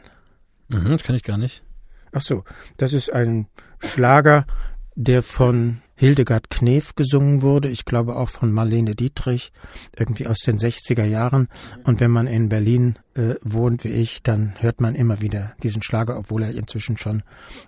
Mhm, 0.68 0.90
das 0.90 1.04
kann 1.04 1.16
ich 1.16 1.24
gar 1.24 1.38
nicht. 1.38 1.64
Ach 2.12 2.22
so, 2.22 2.44
das 2.78 2.94
ist 2.94 3.12
ein 3.12 3.48
Schlager, 3.80 4.48
der 4.96 5.22
von 5.22 5.82
Hildegard 5.98 6.50
Knef 6.50 6.96
gesungen 6.96 7.42
wurde, 7.42 7.70
ich 7.70 7.86
glaube 7.86 8.16
auch 8.16 8.30
von 8.30 8.52
Marlene 8.52 8.96
Dietrich, 8.96 9.52
irgendwie 9.96 10.28
aus 10.28 10.40
den 10.40 10.58
60er 10.58 11.06
Jahren. 11.06 11.48
Und 11.84 12.00
wenn 12.00 12.12
man 12.12 12.28
in 12.28 12.50
Berlin 12.50 12.98
äh, 13.14 13.36
wohnt 13.42 13.84
wie 13.84 13.90
ich, 13.90 14.24
dann 14.24 14.56
hört 14.60 14.82
man 14.82 14.96
immer 14.96 15.22
wieder 15.22 15.54
diesen 15.64 15.82
Schlager, 15.82 16.18
obwohl 16.18 16.44
er 16.44 16.54
inzwischen 16.54 16.98
schon 16.98 17.24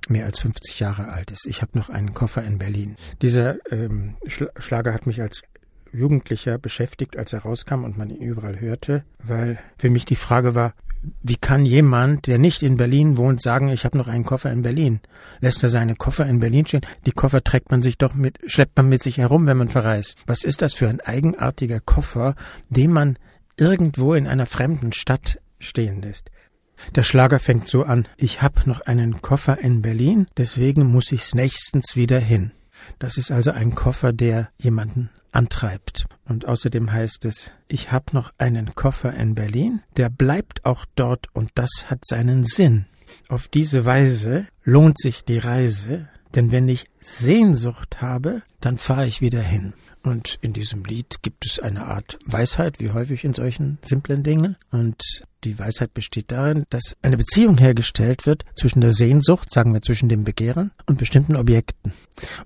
mehr 0.10 0.26
als 0.26 0.40
50 0.40 0.80
Jahre 0.80 1.10
alt 1.10 1.32
ist. 1.32 1.46
Ich 1.46 1.62
habe 1.62 1.78
noch 1.78 1.90
einen 1.90 2.14
Koffer 2.14 2.44
in 2.44 2.58
Berlin. 2.58 2.96
Dieser 3.22 3.58
ähm, 3.72 4.16
Schlager 4.28 4.94
hat 4.94 5.06
mich 5.06 5.22
als 5.22 5.44
Jugendlicher 5.94 6.58
beschäftigt, 6.58 7.18
als 7.18 7.34
er 7.34 7.40
rauskam 7.40 7.84
und 7.84 7.98
man 7.98 8.10
ihn 8.10 8.22
überall 8.22 8.60
hörte, 8.60 9.04
weil 9.24 9.60
für 9.78 9.90
mich 9.90 10.06
die 10.06 10.16
Frage 10.16 10.54
war, 10.54 10.74
wie 11.22 11.36
kann 11.36 11.66
jemand, 11.66 12.28
der 12.28 12.38
nicht 12.38 12.64
in 12.64 12.78
Berlin 12.78 13.18
wohnt, 13.18 13.42
sagen, 13.42 13.70
ich 13.70 13.86
habe 13.86 13.98
noch 13.98 14.08
einen 14.08 14.26
Koffer 14.26 14.52
in 14.52 14.62
Berlin? 14.62 15.02
Lässt 15.40 15.64
er 15.64 15.70
seine 15.70 15.96
Koffer 15.96 16.26
in 16.26 16.40
Berlin 16.40 16.66
stehen? 16.66 16.86
Die 17.06 17.12
Koffer 17.12 17.44
trägt 17.44 17.72
man 17.72 17.82
sich 17.82 17.98
doch 17.98 18.14
mit, 18.14 18.40
schleppt 18.46 18.78
man 18.78 18.90
mit 18.90 19.02
sich 19.02 19.18
herum, 19.18 19.46
wenn 19.46 19.58
man 19.58 19.68
verreist. 19.68 20.18
Was 20.26 20.44
ist 20.44 20.62
das 20.62 20.74
für 20.74 20.90
ein 20.90 21.02
eigenartiger 21.02 21.80
Koffer, 21.80 22.36
den 22.70 22.92
man 22.92 23.18
irgendwo 23.58 24.14
in 24.14 24.28
einer 24.28 24.46
fremden 24.46 24.94
Stadt 24.94 25.40
stehen 25.60 26.02
lässt? 26.02 26.30
Der 26.96 27.04
Schlager 27.04 27.40
fängt 27.40 27.68
so 27.68 27.84
an, 27.84 28.08
ich 28.18 28.42
habe 28.42 28.62
noch 28.66 28.82
einen 28.82 29.22
Koffer 29.22 29.60
in 29.60 29.82
Berlin, 29.82 30.28
deswegen 30.38 30.86
muss 30.86 31.12
ich's 31.12 31.34
nächstens 31.34 31.96
wieder 31.96 32.20
hin. 32.20 32.52
Das 33.00 33.18
ist 33.18 33.32
also 33.32 33.52
ein 33.52 33.76
Koffer, 33.76 34.14
der 34.14 34.50
jemanden 34.58 35.10
antreibt. 35.38 36.06
Und 36.26 36.48
außerdem 36.48 36.92
heißt 36.92 37.26
es, 37.26 37.52
ich 37.68 37.92
habe 37.92 38.06
noch 38.14 38.32
einen 38.38 38.74
Koffer 38.76 39.14
in 39.14 39.36
Berlin, 39.36 39.82
der 39.96 40.10
bleibt 40.10 40.66
auch 40.66 40.86
dort 40.96 41.28
und 41.34 41.52
das 41.56 41.70
hat 41.86 42.00
seinen 42.06 42.44
Sinn. 42.44 42.88
Auf 43.30 43.48
diese 43.48 43.86
Weise 43.86 44.48
lohnt 44.64 45.00
sich 45.00 45.24
die 45.24 45.38
Reise, 45.38 46.10
denn 46.36 46.52
wenn 46.52 46.68
ich 46.68 46.88
Sehnsucht 47.00 48.02
habe, 48.02 48.42
dann 48.60 48.78
fahre 48.78 49.08
ich 49.08 49.22
wieder 49.22 49.42
hin. 49.42 49.74
Und 50.04 50.38
in 50.42 50.54
diesem 50.54 50.84
Lied 50.84 51.22
gibt 51.22 51.46
es 51.46 51.60
eine 51.60 51.86
Art 51.86 52.18
Weisheit, 52.26 52.80
wie 52.80 52.92
häufig 52.92 53.24
in 53.24 53.34
solchen 53.34 53.78
simplen 53.82 54.24
Dingen. 54.24 54.56
Und 54.72 55.04
die 55.44 55.60
Weisheit 55.60 55.94
besteht 55.94 56.32
darin, 56.32 56.66
dass 56.70 56.96
eine 57.02 57.18
Beziehung 57.18 57.58
hergestellt 57.58 58.26
wird 58.26 58.44
zwischen 58.56 58.82
der 58.82 58.92
Sehnsucht, 58.92 59.52
sagen 59.52 59.74
wir 59.74 59.82
zwischen 59.82 60.10
dem 60.10 60.24
Begehren, 60.24 60.72
und 60.86 60.98
bestimmten 60.98 61.36
Objekten. 61.36 61.94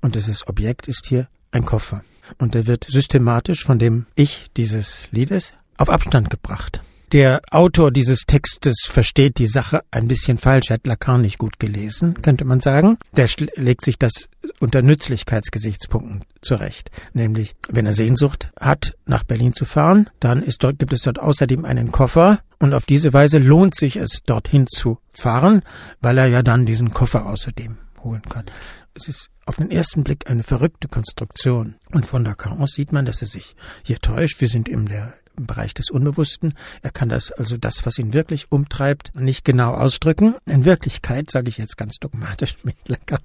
Und 0.02 0.16
dieses 0.16 0.48
Objekt 0.48 0.88
ist 0.88 1.08
hier 1.08 1.28
ein 1.52 1.66
Koffer. 1.66 2.04
Und 2.38 2.54
der 2.54 2.68
wird 2.68 2.86
systematisch 2.86 3.64
von 3.64 3.80
dem 3.80 4.06
Ich 4.16 4.48
dieses 4.58 5.08
Liedes 5.12 5.54
auf 5.78 5.90
Abstand 5.90 6.30
gebracht. 6.30 6.82
Der 7.12 7.42
Autor 7.52 7.92
dieses 7.92 8.22
Textes 8.26 8.86
versteht 8.88 9.38
die 9.38 9.48
Sache 9.48 9.82
ein 9.92 10.08
bisschen 10.08 10.38
falsch. 10.38 10.70
Er 10.70 10.76
hat 10.76 10.88
Lacan 10.88 11.20
nicht 11.20 11.40
gut 11.40 11.60
gelesen, 11.60 12.22
könnte 12.22 12.46
man 12.46 12.62
sagen. 12.62 12.98
Der 13.18 13.28
legt 13.58 13.84
sich 13.84 14.00
das 14.00 14.30
unter 14.62 14.82
Nützlichkeitsgesichtspunkten 14.82 16.24
zurecht. 16.42 16.90
Nämlich, 17.14 17.54
wenn 17.68 17.86
er 17.86 17.92
Sehnsucht 17.92 18.52
hat, 18.58 18.94
nach 19.06 19.26
Berlin 19.26 19.54
zu 19.54 19.66
fahren, 19.66 20.10
dann 20.22 20.42
ist 20.42 20.64
dort, 20.64 20.80
gibt 20.80 20.94
es 20.94 21.02
dort 21.02 21.20
außerdem 21.20 21.66
einen 21.66 21.92
Koffer. 21.92 22.40
Und 22.60 22.74
auf 22.74 22.86
diese 22.86 23.12
Weise 23.12 23.40
lohnt 23.40 23.76
sich 23.76 23.98
es, 23.98 24.22
dorthin 24.26 24.68
zu 24.68 25.00
fahren, 25.12 25.64
weil 26.00 26.18
er 26.18 26.28
ja 26.28 26.44
dann 26.44 26.66
diesen 26.66 26.94
Koffer 26.94 27.26
außerdem 27.26 27.78
holen 28.06 28.24
kann. 28.30 28.46
Es 28.94 29.08
ist 29.08 29.30
auf 29.46 29.56
den 29.56 29.72
ersten 29.72 30.04
Blick 30.04 30.30
eine 30.30 30.44
verrückte 30.44 30.88
Konstruktion. 30.88 31.76
Und 31.92 32.06
von 32.06 32.26
Lacan 32.26 32.60
aus 32.60 32.72
sieht 32.74 32.92
man, 32.92 33.06
dass 33.06 33.22
er 33.22 33.28
sich 33.28 33.56
hier 33.84 34.00
täuscht. 34.00 34.42
Wir 34.42 34.50
sind 34.50 34.68
im, 34.68 34.88
der, 34.88 35.14
im 35.38 35.46
Bereich 35.46 35.74
des 35.74 35.90
Unbewussten. 35.90 36.54
Er 36.82 36.92
kann 36.92 37.08
das, 37.08 37.32
also 37.32 37.56
das, 37.58 37.86
was 37.86 37.98
ihn 37.98 38.14
wirklich 38.14 38.52
umtreibt, 38.52 39.16
nicht 39.16 39.46
genau 39.46 39.74
ausdrücken. 39.74 40.36
In 40.46 40.66
Wirklichkeit, 40.66 41.32
sage 41.32 41.50
ich 41.50 41.58
jetzt 41.58 41.78
ganz 41.78 41.96
dogmatisch 42.00 42.58
mit 42.64 42.76
Lacan, 42.88 43.20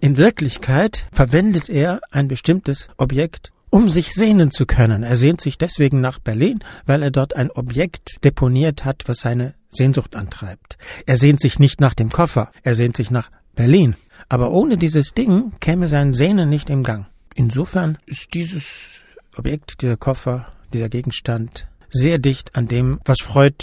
in 0.00 0.16
Wirklichkeit 0.16 1.06
verwendet 1.12 1.68
er 1.68 2.00
ein 2.10 2.28
bestimmtes 2.28 2.88
Objekt 2.96 3.52
um 3.70 3.90
sich 3.90 4.14
sehnen 4.14 4.52
zu 4.52 4.66
können. 4.66 5.02
Er 5.02 5.16
sehnt 5.16 5.40
sich 5.40 5.58
deswegen 5.58 6.00
nach 6.00 6.20
Berlin, 6.20 6.60
weil 6.86 7.02
er 7.02 7.10
dort 7.10 7.34
ein 7.34 7.50
Objekt 7.50 8.22
deponiert 8.22 8.84
hat, 8.84 9.02
was 9.08 9.18
seine 9.18 9.54
Sehnsucht 9.68 10.14
antreibt. 10.14 10.78
Er 11.06 11.16
sehnt 11.16 11.40
sich 11.40 11.58
nicht 11.58 11.80
nach 11.80 11.94
dem 11.94 12.10
Koffer, 12.10 12.52
er 12.62 12.76
sehnt 12.76 12.96
sich 12.96 13.10
nach 13.10 13.32
Berlin. 13.56 13.96
Aber 14.28 14.50
ohne 14.50 14.76
dieses 14.76 15.12
Ding 15.12 15.52
käme 15.60 15.88
sein 15.88 16.12
Sehnen 16.12 16.48
nicht 16.48 16.70
im 16.70 16.82
Gang. 16.82 17.06
Insofern 17.34 17.98
ist 18.06 18.34
dieses 18.34 19.00
Objekt, 19.36 19.82
dieser 19.82 19.96
Koffer, 19.96 20.46
dieser 20.72 20.88
Gegenstand 20.88 21.66
sehr 21.90 22.18
dicht 22.18 22.56
an 22.56 22.66
dem, 22.66 23.00
was 23.04 23.20
Freud 23.20 23.56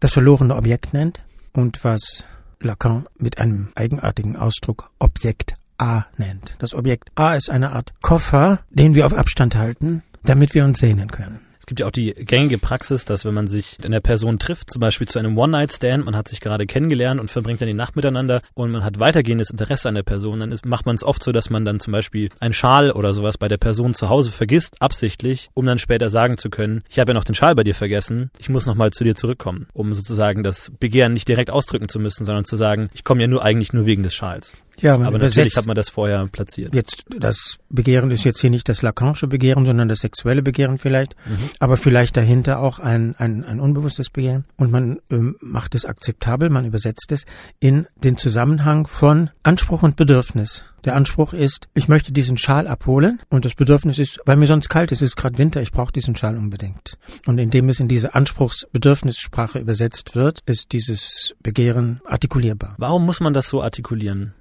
das 0.00 0.12
verlorene 0.12 0.56
Objekt 0.56 0.92
nennt 0.92 1.22
und 1.52 1.84
was 1.84 2.24
Lacan 2.60 3.06
mit 3.18 3.38
einem 3.38 3.68
eigenartigen 3.74 4.36
Ausdruck 4.36 4.90
Objekt 4.98 5.54
A 5.78 6.06
nennt. 6.16 6.56
Das 6.58 6.74
Objekt 6.74 7.10
A 7.14 7.34
ist 7.34 7.50
eine 7.50 7.72
Art 7.72 7.92
Koffer, 8.02 8.60
den 8.70 8.94
wir 8.94 9.06
auf 9.06 9.14
Abstand 9.14 9.56
halten, 9.56 10.02
damit 10.24 10.54
wir 10.54 10.64
uns 10.64 10.78
sehnen 10.78 11.10
können. 11.10 11.45
Es 11.66 11.70
gibt 11.70 11.80
ja 11.80 11.86
auch 11.86 11.90
die 11.90 12.12
gängige 12.12 12.58
Praxis, 12.58 13.06
dass 13.06 13.24
wenn 13.24 13.34
man 13.34 13.48
sich 13.48 13.78
in 13.82 13.90
der 13.90 13.98
Person 13.98 14.38
trifft, 14.38 14.70
zum 14.70 14.78
Beispiel 14.78 15.08
zu 15.08 15.18
einem 15.18 15.36
One-Night-Stand, 15.36 16.04
man 16.04 16.14
hat 16.14 16.28
sich 16.28 16.38
gerade 16.38 16.64
kennengelernt 16.64 17.20
und 17.20 17.28
verbringt 17.28 17.60
dann 17.60 17.66
die 17.66 17.74
Nacht 17.74 17.96
miteinander 17.96 18.40
und 18.54 18.70
man 18.70 18.84
hat 18.84 19.00
weitergehendes 19.00 19.50
Interesse 19.50 19.88
an 19.88 19.96
der 19.96 20.04
Person, 20.04 20.38
dann 20.38 20.52
ist, 20.52 20.64
macht 20.64 20.86
man 20.86 20.94
es 20.94 21.02
oft 21.02 21.24
so, 21.24 21.32
dass 21.32 21.50
man 21.50 21.64
dann 21.64 21.80
zum 21.80 21.92
Beispiel 21.92 22.28
einen 22.38 22.54
Schal 22.54 22.92
oder 22.92 23.12
sowas 23.12 23.36
bei 23.36 23.48
der 23.48 23.56
Person 23.56 23.94
zu 23.94 24.08
Hause 24.08 24.30
vergisst, 24.30 24.80
absichtlich, 24.80 25.50
um 25.54 25.66
dann 25.66 25.80
später 25.80 26.08
sagen 26.08 26.38
zu 26.38 26.50
können, 26.50 26.84
ich 26.88 27.00
habe 27.00 27.10
ja 27.10 27.14
noch 27.14 27.24
den 27.24 27.34
Schal 27.34 27.56
bei 27.56 27.64
dir 27.64 27.74
vergessen, 27.74 28.30
ich 28.38 28.48
muss 28.48 28.66
nochmal 28.66 28.92
zu 28.92 29.02
dir 29.02 29.16
zurückkommen, 29.16 29.66
um 29.72 29.92
sozusagen 29.92 30.44
das 30.44 30.70
Begehren 30.78 31.14
nicht 31.14 31.26
direkt 31.26 31.50
ausdrücken 31.50 31.88
zu 31.88 31.98
müssen, 31.98 32.24
sondern 32.24 32.44
zu 32.44 32.54
sagen, 32.54 32.90
ich 32.94 33.02
komme 33.02 33.22
ja 33.22 33.26
nur 33.26 33.42
eigentlich 33.42 33.72
nur 33.72 33.86
wegen 33.86 34.04
des 34.04 34.14
Schals. 34.14 34.52
Ja, 34.80 34.94
aber 34.94 35.18
natürlich 35.18 35.56
hat 35.56 35.66
man 35.66 35.76
das 35.76 35.88
vorher 35.88 36.26
platziert. 36.26 36.74
Jetzt 36.74 37.04
das 37.18 37.56
Begehren 37.68 38.10
ist 38.10 38.24
jetzt 38.24 38.40
hier 38.40 38.50
nicht 38.50 38.68
das 38.68 38.82
Lacanische 38.82 39.26
Begehren, 39.26 39.64
sondern 39.64 39.88
das 39.88 40.00
sexuelle 40.00 40.42
Begehren 40.42 40.78
vielleicht, 40.78 41.16
mhm. 41.26 41.50
aber 41.58 41.76
vielleicht 41.76 42.16
dahinter 42.16 42.60
auch 42.60 42.78
ein, 42.78 43.14
ein, 43.16 43.44
ein 43.44 43.60
unbewusstes 43.60 44.10
Begehren. 44.10 44.44
Und 44.56 44.70
man 44.70 44.98
ähm, 45.10 45.36
macht 45.40 45.74
es 45.74 45.84
akzeptabel, 45.84 46.50
man 46.50 46.64
übersetzt 46.64 47.12
es 47.12 47.24
in 47.60 47.86
den 47.96 48.16
Zusammenhang 48.16 48.86
von 48.86 49.30
Anspruch 49.42 49.82
und 49.82 49.96
Bedürfnis. 49.96 50.64
Der 50.86 50.94
Anspruch 50.94 51.32
ist, 51.32 51.66
ich 51.74 51.88
möchte 51.88 52.12
diesen 52.12 52.38
Schal 52.38 52.68
abholen 52.68 53.18
und 53.28 53.44
das 53.44 53.54
Bedürfnis 53.54 53.98
ist, 53.98 54.20
weil 54.24 54.36
mir 54.36 54.46
sonst 54.46 54.68
kalt 54.68 54.92
ist, 54.92 55.02
es 55.02 55.10
ist 55.10 55.16
gerade 55.16 55.36
Winter, 55.36 55.60
ich 55.60 55.72
brauche 55.72 55.90
diesen 55.90 56.14
Schal 56.14 56.36
unbedingt. 56.36 56.96
Und 57.26 57.38
indem 57.38 57.68
es 57.68 57.80
in 57.80 57.88
diese 57.88 58.14
Anspruchs-Bedürfnissprache 58.14 59.58
übersetzt 59.58 60.14
wird, 60.14 60.38
ist 60.46 60.70
dieses 60.70 61.34
Begehren 61.42 62.00
artikulierbar. 62.04 62.76
Warum 62.78 63.04
muss 63.04 63.18
man 63.18 63.34
das 63.34 63.48
so 63.48 63.62
artikulieren? 63.62 64.35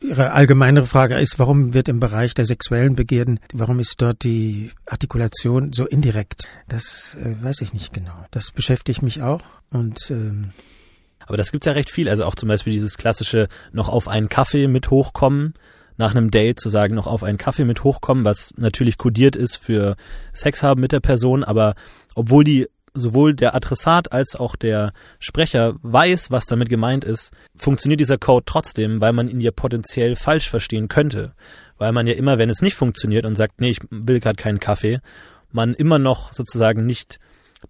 Ihre 0.00 0.32
allgemeinere 0.32 0.86
Frage 0.86 1.18
ist, 1.18 1.38
warum 1.38 1.74
wird 1.74 1.88
im 1.88 2.00
Bereich 2.00 2.34
der 2.34 2.46
sexuellen 2.46 2.96
Begierden, 2.96 3.40
warum 3.52 3.78
ist 3.78 4.00
dort 4.02 4.24
die 4.24 4.70
Artikulation 4.86 5.72
so 5.72 5.86
indirekt? 5.86 6.48
Das 6.68 7.16
äh, 7.16 7.36
weiß 7.40 7.60
ich 7.60 7.72
nicht 7.72 7.92
genau. 7.92 8.24
Das 8.30 8.50
beschäftigt 8.50 9.02
mich 9.02 9.22
auch 9.22 9.42
und 9.70 10.10
ähm, 10.10 10.50
aber 11.26 11.36
das 11.36 11.52
gibt's 11.52 11.66
ja 11.66 11.72
recht 11.72 11.90
viel. 11.90 12.08
Also 12.08 12.24
auch 12.24 12.34
zum 12.34 12.48
Beispiel 12.48 12.72
dieses 12.72 12.96
klassische 12.96 13.48
noch 13.72 13.88
auf 13.88 14.08
einen 14.08 14.28
Kaffee 14.28 14.66
mit 14.66 14.90
hochkommen, 14.90 15.54
nach 15.96 16.10
einem 16.10 16.30
Date 16.30 16.58
zu 16.58 16.68
sagen, 16.68 16.94
noch 16.94 17.06
auf 17.06 17.22
einen 17.22 17.38
Kaffee 17.38 17.64
mit 17.64 17.84
hochkommen, 17.84 18.24
was 18.24 18.54
natürlich 18.56 18.98
kodiert 18.98 19.36
ist 19.36 19.56
für 19.56 19.96
Sex 20.32 20.62
haben 20.62 20.80
mit 20.80 20.92
der 20.92 21.00
Person, 21.00 21.44
aber 21.44 21.74
obwohl 22.14 22.44
die 22.44 22.68
sowohl 22.94 23.34
der 23.34 23.54
Adressat 23.54 24.12
als 24.12 24.36
auch 24.36 24.56
der 24.56 24.92
Sprecher 25.18 25.74
weiß, 25.82 26.30
was 26.30 26.46
damit 26.46 26.68
gemeint 26.68 27.04
ist, 27.04 27.32
funktioniert 27.56 28.00
dieser 28.00 28.18
Code 28.18 28.44
trotzdem, 28.46 29.00
weil 29.00 29.12
man 29.12 29.28
ihn 29.28 29.40
ja 29.40 29.50
potenziell 29.50 30.16
falsch 30.16 30.48
verstehen 30.48 30.88
könnte. 30.88 31.32
Weil 31.78 31.92
man 31.92 32.06
ja 32.06 32.14
immer, 32.14 32.38
wenn 32.38 32.50
es 32.50 32.62
nicht 32.62 32.74
funktioniert 32.74 33.24
und 33.24 33.36
sagt, 33.36 33.60
nee, 33.60 33.70
ich 33.70 33.80
will 33.90 34.20
gerade 34.20 34.36
keinen 34.36 34.60
Kaffee, 34.60 35.00
man 35.50 35.74
immer 35.74 35.98
noch 35.98 36.32
sozusagen 36.32 36.86
nicht 36.86 37.18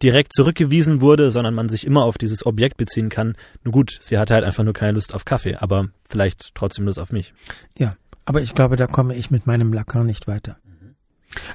direkt 0.02 0.34
zurückgewiesen 0.34 1.00
wurde, 1.00 1.30
sondern 1.30 1.54
man 1.54 1.68
sich 1.68 1.86
immer 1.86 2.04
auf 2.04 2.18
dieses 2.18 2.46
Objekt 2.46 2.76
beziehen 2.76 3.08
kann. 3.08 3.36
Nur 3.64 3.72
gut, 3.72 3.98
sie 4.00 4.18
hatte 4.18 4.34
halt 4.34 4.44
einfach 4.44 4.64
nur 4.64 4.72
keine 4.72 4.92
Lust 4.92 5.14
auf 5.14 5.24
Kaffee, 5.24 5.56
aber 5.56 5.88
vielleicht 6.08 6.54
trotzdem 6.54 6.86
Lust 6.86 6.98
auf 6.98 7.12
mich. 7.12 7.34
Ja, 7.76 7.96
aber 8.24 8.40
ich 8.40 8.54
glaube, 8.54 8.76
da 8.76 8.86
komme 8.86 9.14
ich 9.14 9.30
mit 9.30 9.46
meinem 9.46 9.72
Lacan 9.72 10.06
nicht 10.06 10.26
weiter. 10.28 10.56
Mhm. 10.64 10.94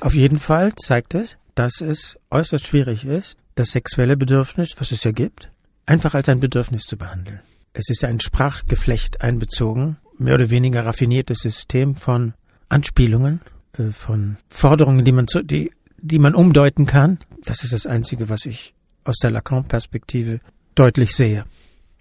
Auf 0.02 0.14
jeden 0.14 0.38
Fall 0.38 0.74
zeigt 0.76 1.16
es, 1.16 1.38
dass 1.56 1.82
es 1.82 2.20
äußerst 2.30 2.68
schwierig 2.68 3.06
ist, 3.06 3.38
das 3.58 3.72
sexuelle 3.72 4.18
Bedürfnis, 4.18 4.76
was 4.78 4.92
es 4.92 5.04
ja 5.04 5.12
gibt, 5.12 5.52
einfach 5.86 6.14
als 6.14 6.30
ein 6.30 6.40
Bedürfnis 6.40 6.84
zu 6.84 6.98
behandeln. 6.98 7.40
Es 7.74 7.90
ist 7.90 8.04
ein 8.04 8.20
Sprachgeflecht 8.20 9.22
einbezogen, 9.22 9.98
mehr 10.18 10.36
oder 10.36 10.50
weniger 10.50 10.86
raffiniertes 10.86 11.40
System 11.40 11.96
von 11.96 12.34
Anspielungen, 12.70 13.42
äh, 13.78 13.92
von 13.92 14.38
Forderungen, 14.48 15.06
die 15.06 15.12
man 15.12 15.28
zu, 15.28 15.44
die 15.44 15.72
die 16.00 16.20
man 16.20 16.36
umdeuten 16.36 16.86
kann. 16.86 17.20
Das 17.44 17.64
ist 17.64 17.74
das 17.74 17.86
Einzige, 17.86 18.30
was 18.30 18.46
ich 18.46 18.76
aus 19.04 19.18
der 19.18 19.32
Lacan-Perspektive 19.32 20.40
deutlich 20.76 21.16
sehe. 21.16 21.44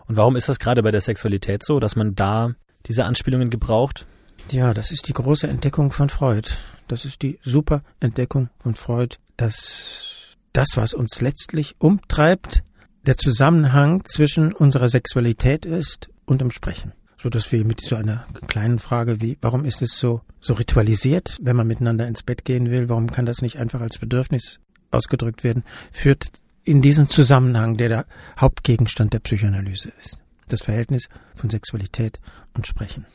Und 0.06 0.16
warum 0.16 0.36
ist 0.36 0.48
das 0.48 0.58
gerade 0.58 0.82
bei 0.82 0.90
der 0.90 1.00
Sexualität 1.00 1.64
so, 1.64 1.80
dass 1.80 1.96
man 1.96 2.14
da 2.14 2.54
diese 2.86 3.04
Anspielungen 3.04 3.50
gebraucht? 3.50 4.06
Ja, 4.50 4.74
das 4.74 4.90
ist 4.90 5.08
die 5.08 5.12
große 5.12 5.48
Entdeckung 5.48 5.92
von 5.92 6.08
Freud. 6.08 6.50
Das 6.88 7.04
ist 7.04 7.22
die 7.22 7.38
super 7.42 7.82
Entdeckung 8.00 8.50
von 8.58 8.74
Freud, 8.74 9.16
dass 9.36 10.15
das, 10.56 10.76
was 10.76 10.94
uns 10.94 11.20
letztlich 11.20 11.74
umtreibt, 11.78 12.62
der 13.06 13.16
Zusammenhang 13.16 14.04
zwischen 14.04 14.52
unserer 14.52 14.88
Sexualität 14.88 15.66
ist 15.66 16.08
und 16.24 16.40
dem 16.40 16.50
Sprechen. 16.50 16.92
So 17.20 17.28
dass 17.28 17.50
wir 17.52 17.64
mit 17.64 17.80
so 17.80 17.96
einer 17.96 18.26
kleinen 18.46 18.78
Frage 18.78 19.20
wie, 19.20 19.38
warum 19.40 19.64
ist 19.64 19.82
es 19.82 19.98
so, 19.98 20.22
so 20.40 20.54
ritualisiert, 20.54 21.38
wenn 21.40 21.56
man 21.56 21.66
miteinander 21.66 22.06
ins 22.06 22.22
Bett 22.22 22.44
gehen 22.44 22.70
will, 22.70 22.88
warum 22.88 23.10
kann 23.10 23.26
das 23.26 23.42
nicht 23.42 23.58
einfach 23.58 23.80
als 23.80 23.98
Bedürfnis 23.98 24.60
ausgedrückt 24.90 25.44
werden, 25.44 25.64
führt 25.90 26.30
in 26.64 26.82
diesen 26.82 27.08
Zusammenhang, 27.08 27.76
der 27.76 27.88
der 27.88 28.06
Hauptgegenstand 28.38 29.12
der 29.12 29.20
Psychoanalyse 29.20 29.92
ist. 29.98 30.18
Das 30.48 30.62
Verhältnis 30.62 31.08
von 31.34 31.50
Sexualität 31.50 32.18
und 32.54 32.66
Sprechen. 32.66 33.06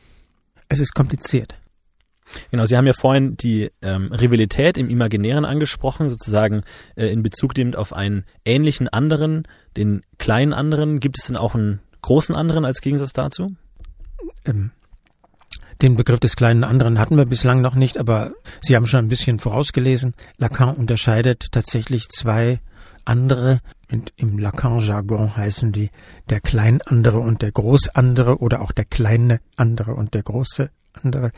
Es 0.68 0.80
ist 0.80 0.94
kompliziert. 0.94 1.56
Genau, 2.52 2.66
Sie 2.66 2.78
haben 2.78 2.88
ja 2.88 2.94
vorhin 2.94 3.38
die 3.38 3.72
ähm, 3.82 4.12
Rivalität 4.12 4.78
im 4.78 4.90
Imaginären 4.90 5.46
angesprochen, 5.46 6.10
sozusagen 6.10 6.64
äh, 6.96 7.08
in 7.08 7.24
Bezug 7.24 7.58
nehmend 7.58 7.78
auf 7.78 7.94
einen 7.94 8.26
ähnlichen 8.46 8.88
anderen, 8.88 9.48
den 9.78 10.04
kleinen 10.18 10.54
anderen. 10.54 11.00
Gibt 11.00 11.18
es 11.20 11.28
denn 11.28 11.38
auch 11.38 11.56
einen 11.56 11.80
großen 12.02 12.36
anderen 12.36 12.66
als 12.66 12.82
Gegensatz 12.82 13.14
dazu? 13.14 13.56
Ähm, 14.46 14.72
den 15.82 15.96
Begriff 15.96 16.20
des 16.20 16.36
kleinen 16.36 16.64
anderen 16.64 17.00
hatten 17.00 17.18
wir 17.18 17.26
bislang 17.26 17.62
noch 17.62 17.74
nicht, 17.74 17.98
aber 17.98 18.34
Sie 18.62 18.76
haben 18.76 18.86
schon 18.86 19.06
ein 19.06 19.10
bisschen 19.10 19.40
vorausgelesen. 19.40 20.14
Lacan 20.38 20.76
unterscheidet 20.76 21.52
tatsächlich 21.52 22.10
zwei 22.10 22.60
andere, 23.06 23.62
im 24.16 24.38
Lacan-Jargon 24.38 25.36
heißen 25.36 25.72
die 25.72 25.90
der 26.30 26.40
klein 26.40 26.82
andere 26.82 27.20
und 27.20 27.42
der 27.42 27.52
groß 27.52 27.90
andere 27.90 28.40
oder 28.40 28.62
auch 28.62 28.72
der 28.72 28.86
kleine 28.86 29.40
andere 29.56 29.94
und 29.96 30.14
der 30.14 30.24
große 30.24 30.70
andere. 31.04 31.32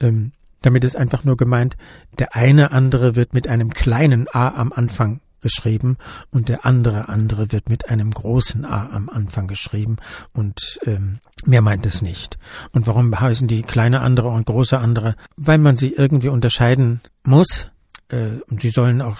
Ähm, 0.00 0.32
damit 0.62 0.84
ist 0.84 0.96
einfach 0.96 1.24
nur 1.24 1.36
gemeint, 1.36 1.76
der 2.18 2.34
eine 2.34 2.70
andere 2.70 3.16
wird 3.16 3.34
mit 3.34 3.48
einem 3.48 3.70
kleinen 3.70 4.26
a 4.32 4.48
am 4.48 4.72
Anfang 4.72 5.20
geschrieben 5.42 5.98
und 6.30 6.48
der 6.48 6.64
andere 6.64 7.08
andere 7.08 7.52
wird 7.52 7.68
mit 7.68 7.90
einem 7.90 8.12
großen 8.12 8.64
a 8.64 8.90
am 8.90 9.10
Anfang 9.10 9.48
geschrieben 9.48 9.96
und 10.32 10.78
ähm, 10.86 11.18
mehr 11.44 11.62
meint 11.62 11.84
es 11.84 12.00
nicht. 12.00 12.38
Und 12.72 12.86
warum 12.86 13.20
heißen 13.20 13.48
die 13.48 13.62
kleine 13.62 14.00
andere 14.00 14.28
und 14.28 14.46
große 14.46 14.78
andere? 14.78 15.16
Weil 15.36 15.58
man 15.58 15.76
sie 15.76 15.92
irgendwie 15.92 16.28
unterscheiden 16.28 17.00
muss 17.24 17.66
äh, 18.08 18.40
und 18.48 18.62
sie 18.62 18.70
sollen 18.70 19.02
auch 19.02 19.18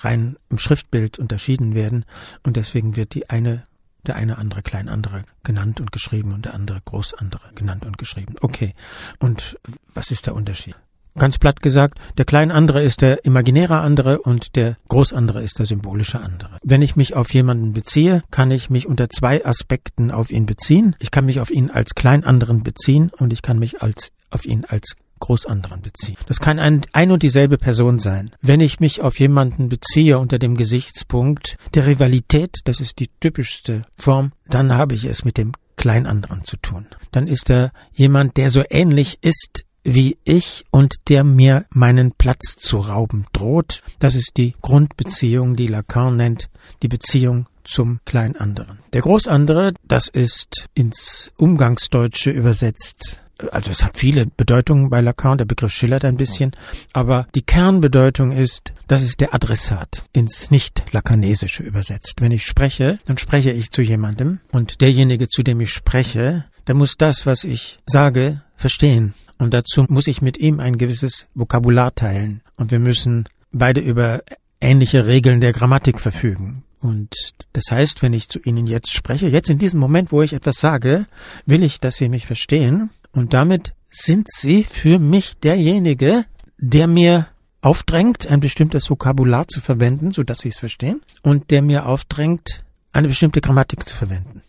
rein 0.00 0.36
im 0.50 0.58
Schriftbild 0.58 1.18
unterschieden 1.18 1.74
werden 1.74 2.04
und 2.42 2.56
deswegen 2.56 2.96
wird 2.96 3.14
die 3.14 3.30
eine 3.30 3.64
der 4.06 4.16
eine 4.16 4.38
andere 4.38 4.62
klein 4.62 4.88
andere 4.88 5.24
genannt 5.44 5.80
und 5.80 5.90
geschrieben 5.90 6.32
und 6.32 6.44
der 6.44 6.54
andere 6.54 6.80
groß 6.84 7.14
andere 7.14 7.44
genannt 7.54 7.86
und 7.86 7.96
geschrieben. 7.96 8.34
Okay. 8.40 8.74
Und 9.18 9.58
was 9.94 10.10
ist 10.10 10.26
der 10.26 10.34
Unterschied? 10.34 10.76
Ganz 11.16 11.38
platt 11.38 11.62
gesagt, 11.62 11.98
der 12.18 12.24
klein 12.24 12.50
andere 12.50 12.82
ist 12.82 13.00
der 13.00 13.24
imaginäre 13.24 13.78
andere 13.78 14.20
und 14.20 14.56
der 14.56 14.76
groß 14.88 15.12
andere 15.12 15.42
ist 15.42 15.60
der 15.60 15.66
symbolische 15.66 16.20
andere. 16.20 16.58
Wenn 16.64 16.82
ich 16.82 16.96
mich 16.96 17.14
auf 17.14 17.32
jemanden 17.32 17.72
beziehe, 17.72 18.24
kann 18.32 18.50
ich 18.50 18.68
mich 18.68 18.88
unter 18.88 19.08
zwei 19.08 19.44
Aspekten 19.46 20.10
auf 20.10 20.32
ihn 20.32 20.44
beziehen. 20.44 20.96
Ich 20.98 21.12
kann 21.12 21.26
mich 21.26 21.38
auf 21.38 21.52
ihn 21.52 21.70
als 21.70 21.94
klein 21.94 22.24
anderen 22.24 22.64
beziehen 22.64 23.12
und 23.16 23.32
ich 23.32 23.42
kann 23.42 23.60
mich 23.60 23.80
als 23.80 24.10
auf 24.30 24.44
ihn 24.44 24.64
als 24.64 24.96
Großanderen 25.24 25.80
beziehen. 25.80 26.18
Das 26.26 26.38
kann 26.38 26.58
ein, 26.58 26.82
ein 26.92 27.10
und 27.10 27.22
dieselbe 27.22 27.56
Person 27.56 27.98
sein. 27.98 28.32
Wenn 28.42 28.60
ich 28.60 28.78
mich 28.78 29.00
auf 29.00 29.18
jemanden 29.18 29.70
beziehe 29.70 30.18
unter 30.18 30.38
dem 30.38 30.54
Gesichtspunkt 30.54 31.56
der 31.72 31.86
Rivalität, 31.86 32.58
das 32.64 32.78
ist 32.78 32.98
die 32.98 33.08
typischste 33.20 33.86
Form, 33.96 34.32
dann 34.48 34.74
habe 34.74 34.94
ich 34.94 35.06
es 35.06 35.24
mit 35.24 35.38
dem 35.38 35.52
Kleinanderen 35.76 36.44
zu 36.44 36.58
tun. 36.58 36.86
Dann 37.10 37.26
ist 37.26 37.48
er 37.48 37.72
jemand, 37.94 38.36
der 38.36 38.50
so 38.50 38.64
ähnlich 38.68 39.16
ist 39.22 39.64
wie 39.82 40.18
ich 40.24 40.64
und 40.70 40.96
der 41.08 41.24
mir 41.24 41.64
meinen 41.70 42.12
Platz 42.12 42.56
zu 42.58 42.78
rauben 42.78 43.24
droht. 43.32 43.82
Das 44.00 44.14
ist 44.14 44.32
die 44.36 44.54
Grundbeziehung, 44.60 45.56
die 45.56 45.68
Lacan 45.68 46.18
nennt, 46.18 46.50
die 46.82 46.88
Beziehung 46.88 47.46
zum 47.64 48.00
Kleinanderen. 48.04 48.80
Der 48.92 49.00
Großandere, 49.00 49.72
das 49.88 50.08
ist 50.08 50.68
ins 50.74 51.32
Umgangsdeutsche 51.38 52.30
übersetzt 52.30 53.23
also 53.52 53.70
es 53.70 53.82
hat 53.82 53.98
viele 53.98 54.26
Bedeutungen 54.26 54.90
bei 54.90 55.00
Lacan, 55.00 55.38
der 55.38 55.44
Begriff 55.44 55.72
schillert 55.72 56.04
ein 56.04 56.16
bisschen, 56.16 56.52
aber 56.92 57.26
die 57.34 57.42
Kernbedeutung 57.42 58.32
ist, 58.32 58.72
das 58.88 59.02
ist 59.02 59.20
der 59.20 59.34
Adressat, 59.34 60.04
ins 60.12 60.50
Nicht-Lakanesische 60.50 61.62
übersetzt. 61.62 62.20
Wenn 62.20 62.32
ich 62.32 62.46
spreche, 62.46 62.98
dann 63.06 63.18
spreche 63.18 63.50
ich 63.50 63.70
zu 63.70 63.82
jemandem 63.82 64.40
und 64.52 64.80
derjenige, 64.80 65.28
zu 65.28 65.42
dem 65.42 65.60
ich 65.60 65.72
spreche, 65.72 66.44
der 66.66 66.74
muss 66.74 66.96
das, 66.96 67.26
was 67.26 67.44
ich 67.44 67.78
sage, 67.86 68.42
verstehen. 68.56 69.14
Und 69.38 69.52
dazu 69.52 69.84
muss 69.88 70.06
ich 70.06 70.22
mit 70.22 70.38
ihm 70.38 70.60
ein 70.60 70.78
gewisses 70.78 71.26
Vokabular 71.34 71.94
teilen. 71.94 72.40
Und 72.56 72.70
wir 72.70 72.78
müssen 72.78 73.28
beide 73.52 73.80
über 73.80 74.22
ähnliche 74.60 75.06
Regeln 75.06 75.40
der 75.40 75.52
Grammatik 75.52 76.00
verfügen. 76.00 76.64
Und 76.80 77.14
das 77.54 77.64
heißt, 77.70 78.02
wenn 78.02 78.12
ich 78.12 78.28
zu 78.28 78.38
Ihnen 78.40 78.66
jetzt 78.66 78.92
spreche, 78.92 79.28
jetzt 79.28 79.48
in 79.48 79.58
diesem 79.58 79.80
Moment, 79.80 80.12
wo 80.12 80.20
ich 80.20 80.34
etwas 80.34 80.56
sage, 80.56 81.06
will 81.46 81.62
ich, 81.62 81.80
dass 81.80 81.96
Sie 81.96 82.08
mich 82.08 82.26
verstehen. 82.26 82.90
Und 83.14 83.32
damit 83.32 83.74
sind 83.88 84.28
Sie 84.30 84.64
für 84.64 84.98
mich 84.98 85.38
derjenige, 85.38 86.24
der 86.58 86.86
mir 86.86 87.28
aufdrängt, 87.62 88.26
ein 88.26 88.40
bestimmtes 88.40 88.90
Vokabular 88.90 89.48
zu 89.48 89.60
verwenden, 89.60 90.10
so 90.10 90.22
dass 90.22 90.40
Sie 90.40 90.48
es 90.48 90.58
verstehen, 90.58 91.00
und 91.22 91.50
der 91.50 91.62
mir 91.62 91.86
aufdrängt, 91.86 92.64
eine 92.92 93.08
bestimmte 93.08 93.40
Grammatik 93.40 93.88
zu 93.88 93.96
verwenden. 93.96 94.42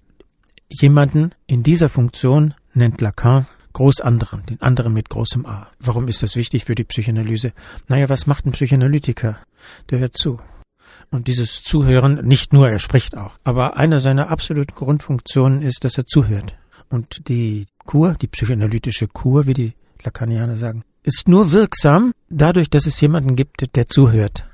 Jemanden 0.67 1.32
in 1.47 1.63
dieser 1.63 1.89
Funktion 1.89 2.54
nennt 2.73 3.01
Lacan 3.01 3.47
Großanderen, 3.73 4.45
den 4.45 4.62
anderen 4.62 4.93
mit 4.93 5.10
großem 5.10 5.45
A. 5.45 5.67
Warum 5.80 6.08
ist 6.08 6.23
das 6.23 6.38
wichtig 6.38 6.63
für 6.63 6.75
die 6.75 6.86
Psychoanalyse? 6.86 7.51
Naja, 7.89 8.08
was 8.08 8.25
macht 8.25 8.45
ein 8.45 8.54
Psychoanalytiker? 8.54 9.38
Der 9.89 9.99
hört 9.99 10.15
zu. 10.15 10.39
Und 11.12 11.28
dieses 11.28 11.62
Zuhören, 11.62 12.25
nicht 12.25 12.54
nur, 12.54 12.69
er 12.69 12.80
spricht 12.80 13.17
auch, 13.17 13.38
aber 13.43 13.75
eine 13.75 13.99
seiner 13.99 14.30
absoluten 14.30 14.75
Grundfunktionen 14.75 15.62
ist, 15.62 15.84
dass 15.84 15.97
er 15.97 16.06
zuhört. 16.06 16.56
Und 16.89 17.28
die 17.28 17.67
Kur, 17.85 18.15
die 18.19 18.27
psychoanalytische 18.27 19.07
Kur, 19.07 19.45
wie 19.45 19.53
die 19.53 19.73
Lacanianer 20.03 20.57
sagen, 20.57 20.83
ist 21.03 21.27
nur 21.27 21.51
wirksam 21.51 22.11
dadurch, 22.29 22.69
dass 22.69 22.85
es 22.85 22.99
jemanden 22.99 23.35
gibt, 23.35 23.75
der 23.75 23.85
zuhört. 23.85 24.45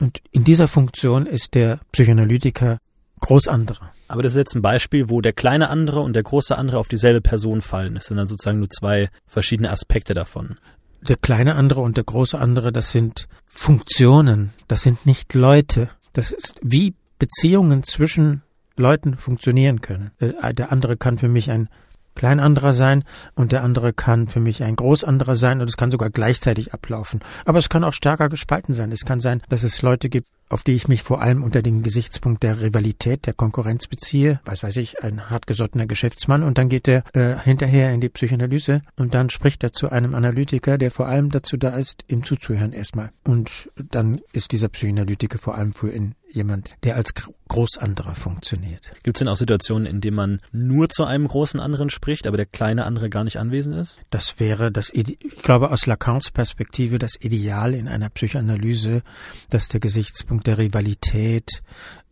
Und 0.00 0.20
in 0.32 0.44
dieser 0.44 0.66
Funktion 0.66 1.26
ist 1.26 1.54
der 1.54 1.80
Psychoanalytiker 1.92 2.78
groß 3.20 3.48
anderer. 3.48 3.92
Aber 4.08 4.22
das 4.22 4.32
ist 4.32 4.38
jetzt 4.38 4.54
ein 4.54 4.62
Beispiel, 4.62 5.08
wo 5.08 5.20
der 5.20 5.32
kleine 5.32 5.70
andere 5.70 6.00
und 6.00 6.14
der 6.14 6.22
große 6.22 6.56
andere 6.56 6.78
auf 6.78 6.88
dieselbe 6.88 7.20
Person 7.20 7.62
fallen. 7.62 7.96
Es 7.96 8.06
sind 8.06 8.16
dann 8.16 8.26
sozusagen 8.26 8.58
nur 8.58 8.68
zwei 8.68 9.08
verschiedene 9.26 9.70
Aspekte 9.70 10.14
davon. 10.14 10.56
Der 11.00 11.16
kleine 11.16 11.54
andere 11.54 11.80
und 11.80 11.96
der 11.96 12.04
große 12.04 12.38
andere, 12.38 12.72
das 12.72 12.90
sind 12.90 13.28
Funktionen, 13.46 14.52
das 14.68 14.82
sind 14.82 15.06
nicht 15.06 15.34
Leute. 15.34 15.90
Das 16.12 16.32
ist 16.32 16.54
wie 16.62 16.94
Beziehungen 17.18 17.82
zwischen 17.82 18.42
Leuten 18.76 19.16
funktionieren 19.16 19.80
können. 19.80 20.10
Äh, 20.18 20.54
der 20.54 20.72
andere 20.72 20.96
kann 20.96 21.18
für 21.18 21.28
mich 21.28 21.50
ein 21.50 21.68
klein 22.14 22.40
anderer 22.40 22.72
sein 22.72 23.04
und 23.34 23.52
der 23.52 23.62
andere 23.62 23.92
kann 23.92 24.28
für 24.28 24.40
mich 24.40 24.62
ein 24.62 24.76
groß 24.76 25.04
anderer 25.04 25.36
sein 25.36 25.60
und 25.60 25.68
es 25.68 25.76
kann 25.76 25.90
sogar 25.90 26.10
gleichzeitig 26.10 26.72
ablaufen. 26.72 27.20
Aber 27.44 27.58
es 27.58 27.68
kann 27.68 27.84
auch 27.84 27.92
stärker 27.92 28.28
gespalten 28.28 28.74
sein. 28.74 28.92
Es 28.92 29.04
kann 29.04 29.20
sein, 29.20 29.42
dass 29.48 29.62
es 29.62 29.82
Leute 29.82 30.08
gibt, 30.08 30.28
auf 30.48 30.62
die 30.62 30.72
ich 30.72 30.88
mich 30.88 31.02
vor 31.02 31.22
allem 31.22 31.42
unter 31.42 31.62
dem 31.62 31.82
Gesichtspunkt 31.82 32.42
der 32.42 32.60
Rivalität, 32.60 33.26
der 33.26 33.34
Konkurrenz 33.34 33.86
beziehe. 33.86 34.40
Was 34.44 34.62
weiß 34.62 34.76
ich, 34.76 35.02
ein 35.02 35.30
hartgesottener 35.30 35.86
Geschäftsmann 35.86 36.42
und 36.42 36.58
dann 36.58 36.68
geht 36.68 36.86
er 36.86 37.02
äh, 37.14 37.36
hinterher 37.38 37.92
in 37.92 38.00
die 38.00 38.08
Psychoanalyse 38.08 38.82
und 38.96 39.14
dann 39.14 39.30
spricht 39.30 39.64
er 39.64 39.72
zu 39.72 39.90
einem 39.90 40.14
Analytiker, 40.14 40.78
der 40.78 40.90
vor 40.90 41.06
allem 41.06 41.30
dazu 41.30 41.56
da 41.56 41.70
ist, 41.70 42.04
ihm 42.08 42.24
zuzuhören 42.24 42.72
erstmal. 42.72 43.10
Und 43.24 43.70
dann 43.90 44.20
ist 44.32 44.52
dieser 44.52 44.68
Psychoanalytiker 44.68 45.38
vor 45.38 45.56
allem 45.56 45.72
für 45.72 45.92
ihn 45.92 46.14
jemand, 46.34 46.74
der 46.84 46.96
als 46.96 47.14
Großanderer 47.48 48.14
funktioniert. 48.14 48.90
Gibt 49.02 49.16
es 49.16 49.18
denn 49.20 49.28
auch 49.28 49.36
Situationen, 49.36 49.86
in 49.86 50.00
denen 50.00 50.16
man 50.16 50.40
nur 50.52 50.88
zu 50.88 51.04
einem 51.04 51.28
großen 51.28 51.60
anderen 51.60 51.90
spricht, 51.90 52.26
aber 52.26 52.36
der 52.36 52.46
kleine 52.46 52.84
andere 52.84 53.10
gar 53.10 53.24
nicht 53.24 53.38
anwesend 53.38 53.76
ist? 53.76 54.00
Das 54.10 54.40
wäre 54.40 54.72
das, 54.72 54.92
Ide 54.92 55.16
ich 55.20 55.42
glaube, 55.42 55.70
aus 55.70 55.86
Lacans 55.86 56.30
Perspektive 56.30 56.98
das 56.98 57.16
Ideal 57.20 57.74
in 57.74 57.88
einer 57.88 58.10
Psychoanalyse, 58.10 59.02
dass 59.50 59.68
der 59.68 59.80
Gesichtspunkt 59.80 60.46
der 60.46 60.58
Rivalität, 60.58 61.62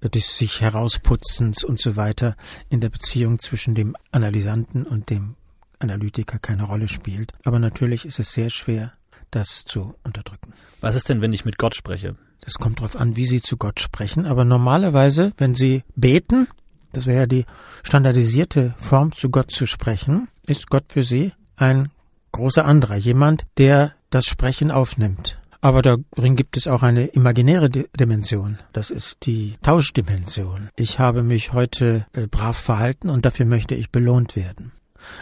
des 0.02 0.36
sich 0.36 0.60
herausputzens 0.60 1.64
und 1.64 1.80
so 1.80 1.96
weiter 1.96 2.36
in 2.68 2.80
der 2.80 2.88
Beziehung 2.88 3.38
zwischen 3.38 3.74
dem 3.74 3.96
Analysanten 4.10 4.84
und 4.84 5.10
dem 5.10 5.36
Analytiker 5.78 6.38
keine 6.38 6.64
Rolle 6.64 6.88
spielt. 6.88 7.32
Aber 7.44 7.58
natürlich 7.58 8.04
ist 8.04 8.18
es 8.18 8.32
sehr 8.32 8.50
schwer, 8.50 8.92
das 9.30 9.64
zu 9.64 9.94
unterdrücken. 10.04 10.52
Was 10.80 10.96
ist 10.96 11.08
denn, 11.08 11.20
wenn 11.20 11.32
ich 11.32 11.44
mit 11.44 11.58
Gott 11.58 11.74
spreche? 11.74 12.16
Das 12.42 12.54
kommt 12.54 12.80
darauf 12.80 12.96
an, 12.96 13.16
wie 13.16 13.24
Sie 13.24 13.40
zu 13.40 13.56
Gott 13.56 13.80
sprechen. 13.80 14.26
Aber 14.26 14.44
normalerweise, 14.44 15.32
wenn 15.38 15.54
Sie 15.54 15.84
beten, 15.94 16.48
das 16.92 17.06
wäre 17.06 17.20
ja 17.20 17.26
die 17.26 17.46
standardisierte 17.82 18.74
Form, 18.76 19.12
zu 19.12 19.30
Gott 19.30 19.50
zu 19.50 19.64
sprechen, 19.64 20.28
ist 20.46 20.68
Gott 20.68 20.84
für 20.88 21.04
Sie 21.04 21.32
ein 21.56 21.88
großer 22.32 22.64
anderer, 22.64 22.96
jemand, 22.96 23.44
der 23.58 23.94
das 24.10 24.26
Sprechen 24.26 24.70
aufnimmt. 24.70 25.38
Aber 25.60 25.80
darin 25.80 26.34
gibt 26.34 26.56
es 26.56 26.66
auch 26.66 26.82
eine 26.82 27.06
imaginäre 27.06 27.70
Dimension. 27.70 28.58
Das 28.72 28.90
ist 28.90 29.18
die 29.22 29.54
Tauschdimension. 29.62 30.70
Ich 30.74 30.98
habe 30.98 31.22
mich 31.22 31.52
heute 31.52 32.06
äh, 32.12 32.26
brav 32.26 32.58
verhalten 32.58 33.08
und 33.08 33.24
dafür 33.24 33.46
möchte 33.46 33.76
ich 33.76 33.90
belohnt 33.90 34.34
werden. 34.34 34.72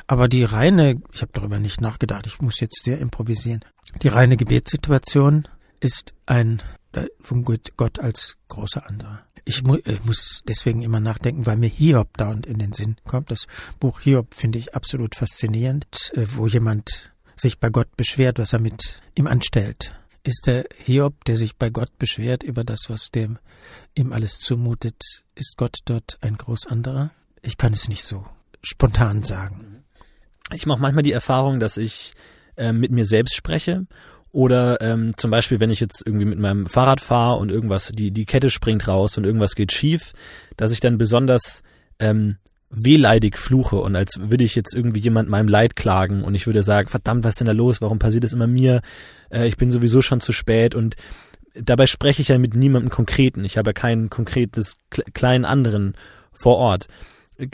Aber 0.06 0.28
die 0.28 0.44
reine, 0.44 1.02
ich 1.12 1.20
habe 1.20 1.32
darüber 1.34 1.58
nicht 1.58 1.82
nachgedacht, 1.82 2.26
ich 2.26 2.40
muss 2.40 2.58
jetzt 2.60 2.84
sehr 2.84 2.98
improvisieren. 2.98 3.60
Die 4.02 4.08
reine 4.08 4.38
Gebetssituation 4.38 5.46
ist 5.78 6.14
ein 6.24 6.62
von 7.20 7.44
Gott 7.44 7.98
als 7.98 8.36
großer 8.48 8.86
anderer. 8.86 9.24
Ich, 9.44 9.62
mu 9.62 9.78
ich 9.84 10.04
muss 10.04 10.42
deswegen 10.46 10.82
immer 10.82 11.00
nachdenken, 11.00 11.46
weil 11.46 11.56
mir 11.56 11.68
Hiob 11.68 12.16
dauernd 12.16 12.46
in 12.46 12.58
den 12.58 12.72
Sinn 12.72 12.96
kommt. 13.06 13.30
Das 13.30 13.46
Buch 13.78 14.00
Hiob 14.00 14.34
finde 14.34 14.58
ich 14.58 14.74
absolut 14.74 15.14
faszinierend, 15.14 16.12
äh, 16.14 16.26
wo 16.34 16.46
jemand 16.46 17.12
sich 17.36 17.58
bei 17.58 17.70
Gott 17.70 17.96
beschwert, 17.96 18.38
was 18.38 18.52
er 18.52 18.60
mit 18.60 19.00
ihm 19.14 19.26
anstellt. 19.26 19.94
Ist 20.22 20.46
der 20.46 20.66
Hiob, 20.76 21.24
der 21.24 21.36
sich 21.36 21.56
bei 21.56 21.70
Gott 21.70 21.96
beschwert 21.98 22.42
über 22.42 22.64
das, 22.64 22.90
was 22.90 23.10
dem 23.10 23.38
ihm 23.94 24.12
alles 24.12 24.38
zumutet, 24.38 25.02
ist 25.34 25.56
Gott 25.56 25.78
dort 25.86 26.18
ein 26.20 26.36
groß 26.36 26.66
anderer? 26.66 27.10
Ich 27.40 27.56
kann 27.56 27.72
es 27.72 27.88
nicht 27.88 28.04
so 28.04 28.26
spontan 28.62 29.22
sagen. 29.22 29.84
Ich 30.52 30.66
mache 30.66 30.80
manchmal 30.80 31.02
die 31.02 31.12
Erfahrung, 31.12 31.60
dass 31.60 31.78
ich 31.78 32.12
äh, 32.56 32.72
mit 32.72 32.90
mir 32.90 33.06
selbst 33.06 33.34
spreche 33.34 33.86
oder 34.32 34.80
ähm, 34.80 35.12
zum 35.16 35.30
Beispiel, 35.30 35.60
wenn 35.60 35.70
ich 35.70 35.80
jetzt 35.80 36.02
irgendwie 36.04 36.24
mit 36.24 36.38
meinem 36.38 36.66
Fahrrad 36.66 37.00
fahre 37.00 37.38
und 37.38 37.50
irgendwas, 37.50 37.90
die, 37.92 38.10
die 38.10 38.26
Kette 38.26 38.50
springt 38.50 38.86
raus 38.86 39.16
und 39.16 39.24
irgendwas 39.24 39.54
geht 39.54 39.72
schief, 39.72 40.12
dass 40.56 40.72
ich 40.72 40.80
dann 40.80 40.98
besonders 40.98 41.62
ähm, 41.98 42.36
wehleidig 42.70 43.36
fluche 43.36 43.76
und 43.76 43.96
als 43.96 44.18
würde 44.20 44.44
ich 44.44 44.54
jetzt 44.54 44.74
irgendwie 44.74 45.00
jemand 45.00 45.28
meinem 45.28 45.48
Leid 45.48 45.74
klagen 45.74 46.22
und 46.22 46.36
ich 46.36 46.46
würde 46.46 46.62
sagen, 46.62 46.88
verdammt, 46.88 47.24
was 47.24 47.30
ist 47.30 47.40
denn 47.40 47.48
da 47.48 47.52
los? 47.52 47.80
Warum 47.80 47.98
passiert 47.98 48.22
es 48.22 48.32
immer 48.32 48.46
mir? 48.46 48.82
Äh, 49.30 49.48
ich 49.48 49.56
bin 49.56 49.72
sowieso 49.72 50.02
schon 50.02 50.20
zu 50.20 50.32
spät 50.32 50.76
und 50.76 50.94
dabei 51.54 51.88
spreche 51.88 52.22
ich 52.22 52.28
ja 52.28 52.38
mit 52.38 52.54
niemandem 52.54 52.90
Konkreten. 52.90 53.44
Ich 53.44 53.58
habe 53.58 53.70
ja 53.70 53.74
keinen 53.74 54.10
konkretes 54.10 54.76
kleinen 55.12 55.44
anderen 55.44 55.94
vor 56.32 56.56
Ort. 56.56 56.86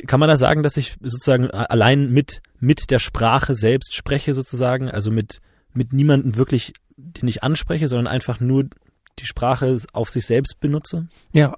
Kann 0.07 0.21
man 0.21 0.29
da 0.29 0.37
sagen, 0.37 0.63
dass 0.63 0.77
ich 0.77 0.97
sozusagen 1.01 1.51
allein 1.51 2.11
mit, 2.11 2.43
mit 2.59 2.91
der 2.91 2.99
Sprache 2.99 3.55
selbst 3.55 3.95
spreche 3.95 4.35
sozusagen, 4.35 4.91
also 4.91 5.11
mit, 5.11 5.41
mit 5.77 5.93
niemandem 5.93 6.37
wirklich, 6.37 6.73
den 6.97 7.29
ich 7.29 7.43
anspreche, 7.43 7.89
sondern 7.89 8.07
einfach 8.07 8.41
nur 8.41 8.65
die 9.19 9.27
Sprache 9.27 9.79
auf 9.93 10.11
sich 10.11 10.27
selbst 10.27 10.61
benutze? 10.61 11.09
Ja, 11.33 11.57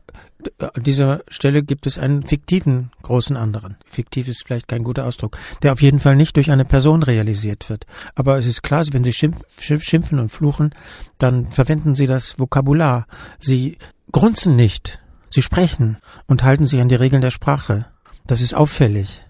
an 0.59 0.83
dieser 0.83 1.23
Stelle 1.29 1.63
gibt 1.63 1.87
es 1.87 1.99
einen 1.99 2.23
fiktiven 2.23 2.93
großen 3.03 3.37
anderen. 3.37 3.77
Fiktiv 3.85 4.29
ist 4.29 4.45
vielleicht 4.47 4.69
kein 4.69 4.85
guter 4.85 5.05
Ausdruck, 5.07 5.37
der 5.63 5.73
auf 5.73 5.83
jeden 5.83 5.99
Fall 5.99 6.17
nicht 6.17 6.37
durch 6.37 6.51
eine 6.51 6.65
Person 6.65 7.03
realisiert 7.03 7.69
wird. 7.69 7.87
Aber 8.15 8.39
es 8.39 8.47
ist 8.47 8.63
klar, 8.63 8.85
wenn 8.93 9.05
Sie 9.05 9.13
schimpfen 9.13 10.19
und 10.19 10.31
fluchen, 10.31 10.75
dann 11.19 11.51
verwenden 11.51 11.95
Sie 11.95 12.07
das 12.07 12.39
Vokabular. 12.39 13.07
Sie 13.41 13.77
grunzen 14.13 14.55
nicht. 14.55 15.01
Sie 15.31 15.43
sprechen 15.43 15.99
und 16.27 16.45
halten 16.45 16.65
sich 16.65 16.81
an 16.81 16.89
die 16.89 16.95
Regeln 16.95 17.23
der 17.23 17.31
Sprache. 17.31 17.87
Das 18.27 18.41
ist 18.41 18.55
auffällig. 18.55 19.23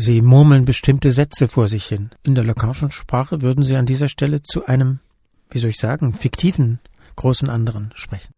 Sie 0.00 0.22
murmeln 0.22 0.64
bestimmte 0.64 1.10
Sätze 1.10 1.48
vor 1.48 1.66
sich 1.66 1.84
hin. 1.84 2.10
In 2.22 2.36
der 2.36 2.44
Lacanischen 2.44 2.92
Sprache 2.92 3.42
würden 3.42 3.64
Sie 3.64 3.74
an 3.74 3.84
dieser 3.84 4.06
Stelle 4.06 4.42
zu 4.42 4.64
einem, 4.64 5.00
wie 5.50 5.58
soll 5.58 5.70
ich 5.70 5.78
sagen, 5.78 6.14
fiktiven 6.14 6.78
großen 7.16 7.50
anderen 7.50 7.90
sprechen. 7.96 8.32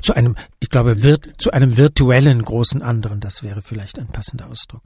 Zu 0.00 0.14
einem, 0.14 0.36
ich 0.60 0.70
glaube, 0.70 1.02
virt, 1.02 1.28
zu 1.38 1.50
einem 1.50 1.76
virtuellen 1.76 2.44
großen 2.44 2.82
anderen, 2.82 3.18
das 3.18 3.42
wäre 3.42 3.62
vielleicht 3.62 3.98
ein 3.98 4.12
passender 4.12 4.48
Ausdruck. 4.48 4.82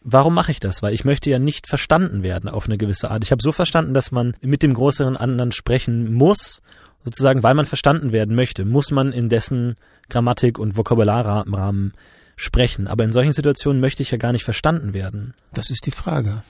Warum 0.00 0.32
mache 0.32 0.50
ich 0.50 0.60
das? 0.60 0.82
Weil 0.82 0.94
ich 0.94 1.04
möchte 1.04 1.28
ja 1.28 1.38
nicht 1.38 1.66
verstanden 1.66 2.22
werden 2.22 2.48
auf 2.48 2.64
eine 2.64 2.78
gewisse 2.78 3.10
Art. 3.10 3.22
Ich 3.22 3.30
habe 3.30 3.42
so 3.42 3.52
verstanden, 3.52 3.92
dass 3.92 4.12
man 4.12 4.34
mit 4.40 4.62
dem 4.62 4.72
größeren 4.72 5.18
anderen 5.18 5.52
sprechen 5.52 6.14
muss, 6.14 6.62
sozusagen, 7.04 7.42
weil 7.42 7.54
man 7.54 7.66
verstanden 7.66 8.12
werden 8.12 8.34
möchte, 8.34 8.64
muss 8.64 8.90
man 8.90 9.12
in 9.12 9.28
dessen 9.28 9.74
Grammatik 10.08 10.58
und 10.58 10.78
Vokabularrahmen 10.78 11.92
sprechen. 12.36 12.86
Aber 12.86 13.04
in 13.04 13.12
solchen 13.12 13.32
Situationen 13.32 13.80
möchte 13.80 14.02
ich 14.02 14.10
ja 14.10 14.18
gar 14.18 14.32
nicht 14.32 14.44
verstanden 14.44 14.94
werden. 14.94 15.34
Das 15.52 15.70
ist 15.70 15.86
die 15.86 15.90
Frage. 15.90 16.42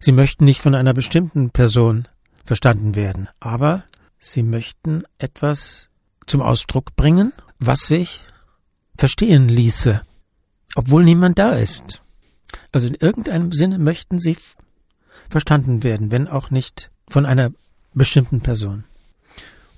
Sie 0.00 0.12
möchten 0.12 0.44
nicht 0.44 0.60
von 0.60 0.74
einer 0.74 0.94
bestimmten 0.94 1.50
Person 1.50 2.08
verstanden 2.44 2.94
werden, 2.94 3.28
aber 3.40 3.84
Sie 4.18 4.44
möchten 4.44 5.02
etwas 5.18 5.88
zum 6.26 6.42
Ausdruck 6.42 6.94
bringen, 6.94 7.32
was 7.58 7.88
sich 7.88 8.20
verstehen 8.96 9.48
ließe, 9.48 10.02
obwohl 10.76 11.02
niemand 11.02 11.38
da 11.40 11.54
ist. 11.54 12.02
Also 12.70 12.86
in 12.86 12.94
irgendeinem 12.94 13.50
Sinne 13.50 13.78
möchten 13.78 14.20
Sie 14.20 14.36
verstanden 15.28 15.82
werden, 15.82 16.12
wenn 16.12 16.28
auch 16.28 16.50
nicht 16.50 16.90
von 17.08 17.26
einer 17.26 17.52
bestimmten 17.94 18.40
Person. 18.42 18.84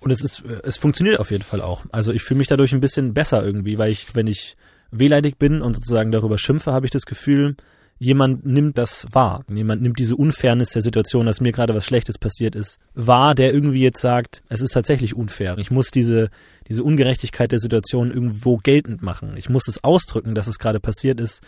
Und 0.01 0.11
es 0.11 0.21
ist, 0.21 0.45
es 0.45 0.77
funktioniert 0.77 1.19
auf 1.21 1.31
jeden 1.31 1.45
Fall 1.45 1.63
auch. 1.63 1.87
Also 1.91 2.13
ich 2.13 2.23
fühle 2.23 2.39
mich 2.39 2.49
dadurch 2.49 2.73
ein 2.73 2.81
bisschen 2.81 3.15
besser 3.15 3.43
irgendwie, 3.43 3.79
weil 3.79 3.91
ich, 3.91 4.15
wenn 4.15 4.27
ich 4.27 4.57
wehleidig 4.99 5.39
bin 5.39 5.63
und 5.63 5.75
sozusagen 5.75 6.13
darüber 6.13 6.39
schimpfe, 6.39 6.73
habe 6.73 6.87
ich 6.87 6.93
das 6.93 7.07
Gefühl, 7.07 7.57
jemand 7.99 8.45
nimmt 8.45 8.79
das 8.79 9.07
wahr. 9.13 9.45
Jemand 9.49 9.83
nimmt 9.83 9.99
diese 9.99 10.17
Unfairness 10.17 10.71
der 10.71 10.83
Situation, 10.83 11.27
dass 11.27 11.41
mir 11.41 11.53
gerade 11.53 11.75
was 11.75 11.85
Schlechtes 11.85 12.19
passiert 12.19 12.55
ist, 12.55 12.79
wahr, 12.95 13.35
der 13.35 13.53
irgendwie 13.53 13.83
jetzt 13.83 14.01
sagt, 14.01 14.43
es 14.49 14.61
ist 14.61 14.73
tatsächlich 14.73 15.15
unfair. 15.15 15.57
Ich 15.59 15.71
muss 15.71 15.89
diese, 15.89 16.31
diese 16.69 16.83
Ungerechtigkeit 16.83 17.53
der 17.53 17.61
Situation 17.61 18.11
irgendwo 18.11 18.57
geltend 18.57 19.03
machen. 19.03 19.37
Ich 19.37 19.49
muss 19.49 19.69
es 19.69 19.83
ausdrücken, 19.85 20.35
dass 20.35 20.49
es 20.49 20.59
gerade 20.59 20.81
passiert 20.81 21.21
ist, 21.21 21.43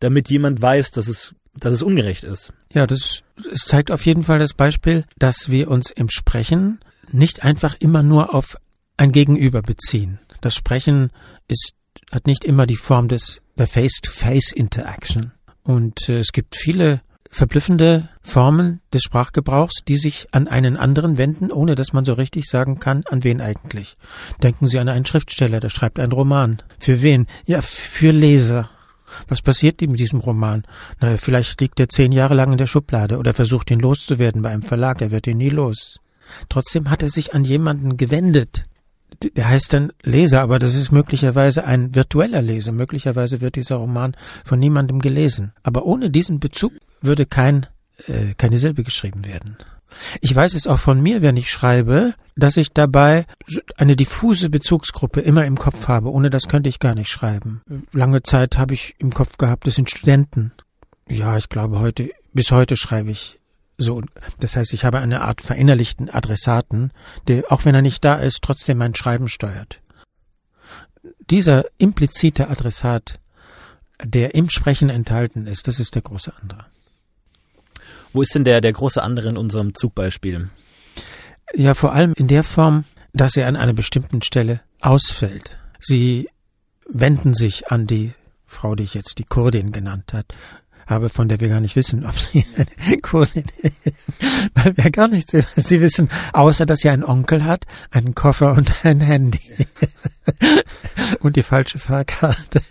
damit 0.00 0.30
jemand 0.30 0.60
weiß, 0.60 0.90
dass 0.92 1.08
es, 1.08 1.34
dass 1.56 1.72
es 1.72 1.82
ungerecht 1.82 2.24
ist. 2.24 2.52
Ja, 2.72 2.86
das, 2.86 3.22
es 3.50 3.62
zeigt 3.62 3.90
auf 3.90 4.06
jeden 4.06 4.22
Fall 4.22 4.38
das 4.38 4.54
Beispiel, 4.54 5.04
dass 5.18 5.50
wir 5.50 5.70
uns 5.70 5.90
im 5.90 6.08
Sprechen 6.08 6.80
nicht 7.10 7.42
einfach 7.42 7.74
immer 7.80 8.02
nur 8.02 8.34
auf 8.34 8.58
ein 8.96 9.12
Gegenüber 9.12 9.62
beziehen. 9.62 10.18
Das 10.40 10.54
Sprechen 10.54 11.10
ist, 11.48 11.72
hat 12.10 12.26
nicht 12.26 12.44
immer 12.44 12.66
die 12.66 12.76
Form 12.76 13.08
des, 13.08 13.42
der 13.56 13.66
Face-to-Face-Interaction. 13.66 15.32
Und 15.62 16.08
äh, 16.08 16.18
es 16.18 16.32
gibt 16.32 16.56
viele 16.56 17.00
verblüffende 17.30 18.08
Formen 18.22 18.80
des 18.92 19.02
Sprachgebrauchs, 19.02 19.84
die 19.86 19.96
sich 19.96 20.28
an 20.32 20.48
einen 20.48 20.76
anderen 20.76 21.18
wenden, 21.18 21.52
ohne 21.52 21.74
dass 21.74 21.92
man 21.92 22.04
so 22.04 22.14
richtig 22.14 22.48
sagen 22.48 22.80
kann, 22.80 23.04
an 23.10 23.22
wen 23.24 23.40
eigentlich. 23.40 23.96
Denken 24.42 24.66
Sie 24.66 24.78
an 24.78 24.88
einen 24.88 25.04
Schriftsteller, 25.04 25.60
der 25.60 25.68
schreibt 25.68 26.00
einen 26.00 26.12
Roman. 26.12 26.62
Für 26.78 27.02
wen? 27.02 27.26
Ja, 27.44 27.60
für 27.62 28.12
Leser. 28.12 28.70
Was 29.26 29.42
passiert 29.42 29.80
ihm 29.82 29.90
mit 29.90 30.00
diesem 30.00 30.20
Roman? 30.20 30.64
Na, 31.00 31.16
vielleicht 31.16 31.60
liegt 31.60 31.80
er 31.80 31.88
zehn 31.88 32.12
Jahre 32.12 32.34
lang 32.34 32.52
in 32.52 32.58
der 32.58 32.66
Schublade 32.66 33.18
oder 33.18 33.34
versucht 33.34 33.70
ihn 33.70 33.80
loszuwerden 33.80 34.42
bei 34.42 34.50
einem 34.50 34.62
Verlag, 34.62 35.00
er 35.00 35.10
wird 35.10 35.26
ihn 35.26 35.38
nie 35.38 35.50
los. 35.50 35.98
Trotzdem 36.50 36.90
hat 36.90 37.02
er 37.02 37.08
sich 37.08 37.34
an 37.34 37.44
jemanden 37.44 37.96
gewendet, 37.96 38.66
der 39.22 39.48
heißt 39.48 39.72
dann 39.72 39.92
Leser, 40.02 40.42
aber 40.42 40.58
das 40.58 40.74
ist 40.74 40.92
möglicherweise 40.92 41.64
ein 41.64 41.94
virtueller 41.94 42.42
Leser. 42.42 42.72
Möglicherweise 42.72 43.40
wird 43.40 43.56
dieser 43.56 43.76
Roman 43.76 44.16
von 44.44 44.58
niemandem 44.58 45.00
gelesen. 45.00 45.52
Aber 45.62 45.84
ohne 45.84 46.10
diesen 46.10 46.40
Bezug 46.40 46.72
würde 47.00 47.26
kein, 47.26 47.66
äh, 48.06 48.34
keine 48.36 48.58
Silbe 48.58 48.84
geschrieben 48.84 49.24
werden. 49.24 49.56
Ich 50.20 50.34
weiß 50.34 50.54
es 50.54 50.66
auch 50.66 50.78
von 50.78 51.00
mir, 51.00 51.22
wenn 51.22 51.36
ich 51.36 51.50
schreibe, 51.50 52.14
dass 52.36 52.56
ich 52.56 52.72
dabei 52.72 53.24
eine 53.76 53.96
diffuse 53.96 54.50
Bezugsgruppe 54.50 55.20
immer 55.20 55.46
im 55.46 55.58
Kopf 55.58 55.88
habe. 55.88 56.10
Ohne 56.10 56.30
das 56.30 56.46
könnte 56.46 56.68
ich 56.68 56.78
gar 56.78 56.94
nicht 56.94 57.08
schreiben. 57.08 57.62
Lange 57.92 58.22
Zeit 58.22 58.58
habe 58.58 58.74
ich 58.74 58.94
im 58.98 59.12
Kopf 59.12 59.38
gehabt, 59.38 59.66
das 59.66 59.74
sind 59.74 59.90
Studenten. 59.90 60.52
Ja, 61.08 61.36
ich 61.36 61.48
glaube 61.48 61.80
heute, 61.80 62.10
bis 62.34 62.50
heute 62.50 62.76
schreibe 62.76 63.10
ich 63.10 63.37
so, 63.78 64.02
das 64.40 64.56
heißt, 64.56 64.74
ich 64.74 64.84
habe 64.84 64.98
eine 64.98 65.22
Art 65.22 65.40
verinnerlichten 65.40 66.10
Adressaten, 66.10 66.90
der, 67.28 67.44
auch 67.50 67.64
wenn 67.64 67.76
er 67.76 67.82
nicht 67.82 68.04
da 68.04 68.16
ist, 68.16 68.42
trotzdem 68.42 68.78
mein 68.78 68.96
Schreiben 68.96 69.28
steuert. 69.28 69.80
Dieser 71.30 71.64
implizite 71.78 72.50
Adressat, 72.50 73.20
der 74.02 74.34
im 74.34 74.50
Sprechen 74.50 74.90
enthalten 74.90 75.46
ist, 75.46 75.68
das 75.68 75.78
ist 75.78 75.94
der 75.94 76.02
große 76.02 76.32
andere. 76.40 76.66
Wo 78.12 78.22
ist 78.22 78.34
denn 78.34 78.44
der, 78.44 78.60
der 78.60 78.72
große 78.72 79.02
andere 79.02 79.28
in 79.28 79.36
unserem 79.36 79.74
Zugbeispiel? 79.74 80.50
Ja, 81.54 81.74
vor 81.74 81.92
allem 81.92 82.14
in 82.14 82.26
der 82.26 82.42
Form, 82.42 82.84
dass 83.12 83.36
er 83.36 83.46
an 83.46 83.56
einer 83.56 83.74
bestimmten 83.74 84.22
Stelle 84.22 84.60
ausfällt. 84.80 85.56
Sie 85.78 86.28
wenden 86.88 87.34
sich 87.34 87.70
an 87.70 87.86
die 87.86 88.12
Frau, 88.44 88.74
die 88.74 88.84
ich 88.84 88.94
jetzt 88.94 89.18
die 89.18 89.24
Kurdin 89.24 89.72
genannt 89.72 90.12
hat, 90.12 90.34
habe, 90.88 91.10
von 91.10 91.28
der 91.28 91.40
wir 91.40 91.48
gar 91.48 91.60
nicht 91.60 91.76
wissen, 91.76 92.04
ob 92.04 92.18
sie 92.18 92.44
eine 92.56 92.98
Kurdin 92.98 93.44
ist. 93.84 94.08
Weil 94.54 94.76
wir 94.76 94.90
gar 94.90 95.08
nichts 95.08 95.32
über 95.32 95.46
sie 95.56 95.80
wissen, 95.80 96.08
außer 96.32 96.66
dass 96.66 96.80
sie 96.80 96.88
einen 96.88 97.04
Onkel 97.04 97.44
hat, 97.44 97.66
einen 97.90 98.14
Koffer 98.14 98.52
und 98.52 98.84
ein 98.84 99.00
Handy. 99.00 99.66
und 101.20 101.36
die 101.36 101.42
falsche 101.42 101.78
Fahrkarte. 101.78 102.62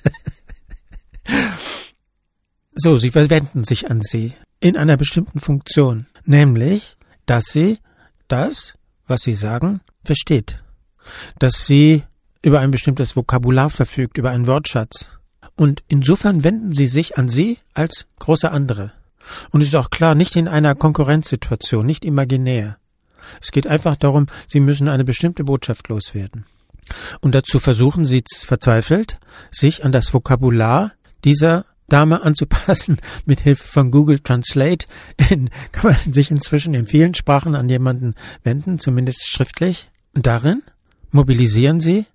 so, 2.73 2.97
sie 2.97 3.11
verwenden 3.11 3.63
sich 3.63 3.89
an 3.89 4.01
sie 4.01 4.33
in 4.59 4.75
einer 4.77 4.97
bestimmten 4.97 5.39
Funktion, 5.39 6.07
nämlich, 6.25 6.97
dass 7.25 7.45
sie 7.45 7.79
das, 8.27 8.75
was 9.05 9.21
sie 9.21 9.33
sagen, 9.33 9.81
versteht. 10.03 10.63
Dass 11.39 11.65
sie 11.65 12.03
über 12.41 12.59
ein 12.59 12.71
bestimmtes 12.71 13.15
Vokabular 13.15 13.69
verfügt, 13.69 14.17
über 14.17 14.31
einen 14.31 14.47
Wortschatz 14.47 15.16
und 15.57 15.83
insofern 15.87 16.43
wenden 16.43 16.71
sie 16.71 16.87
sich 16.87 17.17
an 17.17 17.27
sie 17.27 17.57
als 17.73 18.05
große 18.19 18.49
andere. 18.49 18.93
Und 19.49 19.61
ist 19.61 19.75
auch 19.75 19.89
klar, 19.89 20.15
nicht 20.15 20.35
in 20.37 20.47
einer 20.47 20.75
Konkurrenzsituation, 20.75 21.85
nicht 21.85 22.05
imaginär. 22.05 22.77
Es 23.41 23.51
geht 23.51 23.67
einfach 23.67 23.97
darum, 23.97 24.27
sie 24.47 24.61
müssen 24.61 24.87
eine 24.87 25.03
bestimmte 25.03 25.43
Botschaft 25.43 25.89
loswerden. 25.89 26.45
Und 27.19 27.35
dazu 27.35 27.59
versuchen 27.59 28.05
sie 28.05 28.23
verzweifelt, 28.45 29.19
sich 29.51 29.83
an 29.83 29.91
das 29.91 30.13
Vokabular 30.13 30.93
dieser 31.25 31.65
Dame 31.89 32.21
anzupassen. 32.23 33.01
Mit 33.25 33.41
Hilfe 33.41 33.67
von 33.67 33.91
Google 33.91 34.19
Translate 34.19 34.85
kann 35.17 35.49
man 35.83 36.13
sich 36.13 36.31
inzwischen 36.31 36.73
in 36.73 36.87
vielen 36.87 37.15
Sprachen 37.15 37.55
an 37.55 37.67
jemanden 37.67 38.13
wenden, 38.43 38.79
zumindest 38.79 39.27
schriftlich. 39.27 39.89
Darin 40.13 40.61
mobilisieren 41.11 41.79
sie 41.79 42.05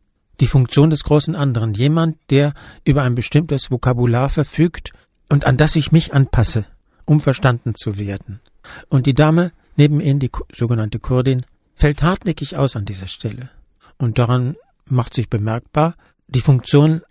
die 0.41 0.47
Funktion 0.47 0.91
des 0.91 1.05
großen 1.05 1.35
anderen. 1.37 1.75
Jemand, 1.75 2.19
der 2.31 2.55
über 2.85 3.03
ein 3.03 3.15
bestimmtes 3.15 3.71
Vokabular 3.71 4.29
verfügt 4.29 4.93
und 5.29 5.45
an 5.45 5.57
das 5.57 5.77
ich 5.77 5.93
mich 5.93 6.13
anpasse, 6.15 6.67
um 7.05 7.21
verstanden 7.21 7.75
zu 7.75 7.99
werden. 7.99 8.41
Und 8.89 9.07
die 9.07 9.15
Dame 9.15 9.53
neben 9.77 10.01
ihnen, 10.01 10.21
die 10.21 10.31
sogenannte 10.53 10.99
Kurdin, 10.99 11.45
fällt 11.75 12.03
hartnäckig 12.03 12.57
aus 12.57 12.77
an 12.77 12.85
dieser 12.85 13.09
Stelle. 13.09 13.51
Und 13.99 14.19
daran 14.19 14.57
macht 14.85 15.15
sich 15.15 15.29
bemerkbar 15.29 15.95
die 16.29 16.41
Funktion 16.41 17.03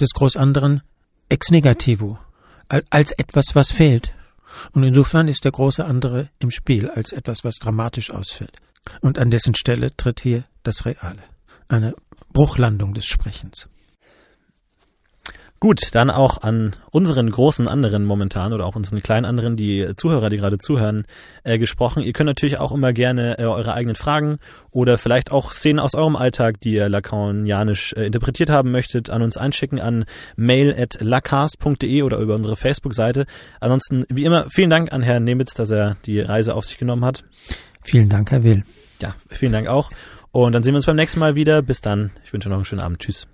des 0.00 0.10
Großanderen 0.10 0.82
ex 1.28 1.50
negativo, 1.50 2.18
als 2.68 3.12
etwas, 3.12 3.54
was 3.54 3.70
fehlt. 3.70 4.12
Und 4.72 4.82
insofern 4.82 5.28
ist 5.28 5.44
der 5.44 5.52
große 5.52 5.84
andere 5.84 6.30
im 6.38 6.50
Spiel 6.50 6.88
als 6.88 7.12
etwas, 7.12 7.44
was 7.44 7.56
dramatisch 7.56 8.10
ausfällt. 8.10 8.56
Und 9.00 9.18
an 9.18 9.30
dessen 9.30 9.54
Stelle 9.54 9.94
tritt 9.96 10.20
hier 10.20 10.44
das 10.62 10.86
Reale. 10.86 11.22
Eine 11.68 11.94
Bruchlandung 12.32 12.94
des 12.94 13.04
Sprechens. 13.04 13.68
Gut, 15.60 15.88
dann 15.92 16.08
auch 16.08 16.42
an 16.42 16.76
unseren 16.92 17.28
großen 17.28 17.66
anderen 17.66 18.04
momentan 18.04 18.52
oder 18.52 18.64
auch 18.64 18.76
unseren 18.76 19.02
kleinen 19.02 19.24
anderen, 19.24 19.56
die 19.56 19.88
Zuhörer, 19.96 20.30
die 20.30 20.36
gerade 20.36 20.58
zuhören, 20.58 21.04
äh, 21.42 21.58
gesprochen. 21.58 22.04
Ihr 22.04 22.12
könnt 22.12 22.28
natürlich 22.28 22.58
auch 22.58 22.70
immer 22.70 22.92
gerne 22.92 23.38
äh, 23.40 23.44
eure 23.44 23.74
eigenen 23.74 23.96
Fragen 23.96 24.38
oder 24.70 24.98
vielleicht 24.98 25.32
auch 25.32 25.50
Szenen 25.50 25.80
aus 25.80 25.96
eurem 25.96 26.14
Alltag, 26.14 26.60
die 26.60 26.74
ihr 26.74 26.88
lacanianisch 26.88 27.92
äh, 27.94 28.06
interpretiert 28.06 28.50
haben 28.50 28.70
möchtet, 28.70 29.10
an 29.10 29.20
uns 29.20 29.36
einschicken 29.36 29.80
an 29.80 30.04
mail 30.36 30.72
at 30.78 30.98
lacast.de 31.00 32.02
oder 32.02 32.18
über 32.18 32.36
unsere 32.36 32.54
Facebook-Seite. 32.54 33.26
Ansonsten, 33.58 34.04
wie 34.08 34.24
immer, 34.24 34.48
vielen 34.50 34.70
Dank 34.70 34.92
an 34.92 35.02
Herrn 35.02 35.24
Nemitz, 35.24 35.54
dass 35.54 35.72
er 35.72 35.96
die 36.06 36.20
Reise 36.20 36.54
auf 36.54 36.66
sich 36.66 36.78
genommen 36.78 37.04
hat. 37.04 37.24
Vielen 37.82 38.08
Dank, 38.08 38.30
Herr 38.30 38.44
Will. 38.44 38.62
Ja, 39.02 39.16
vielen 39.28 39.52
Dank 39.52 39.66
auch. 39.66 39.90
Und 40.32 40.52
dann 40.52 40.62
sehen 40.62 40.74
wir 40.74 40.78
uns 40.78 40.86
beim 40.86 40.96
nächsten 40.96 41.20
Mal 41.20 41.34
wieder. 41.34 41.62
Bis 41.62 41.80
dann. 41.80 42.10
Ich 42.24 42.32
wünsche 42.32 42.48
noch 42.48 42.56
einen 42.56 42.64
schönen 42.64 42.82
Abend. 42.82 43.00
Tschüss. 43.00 43.26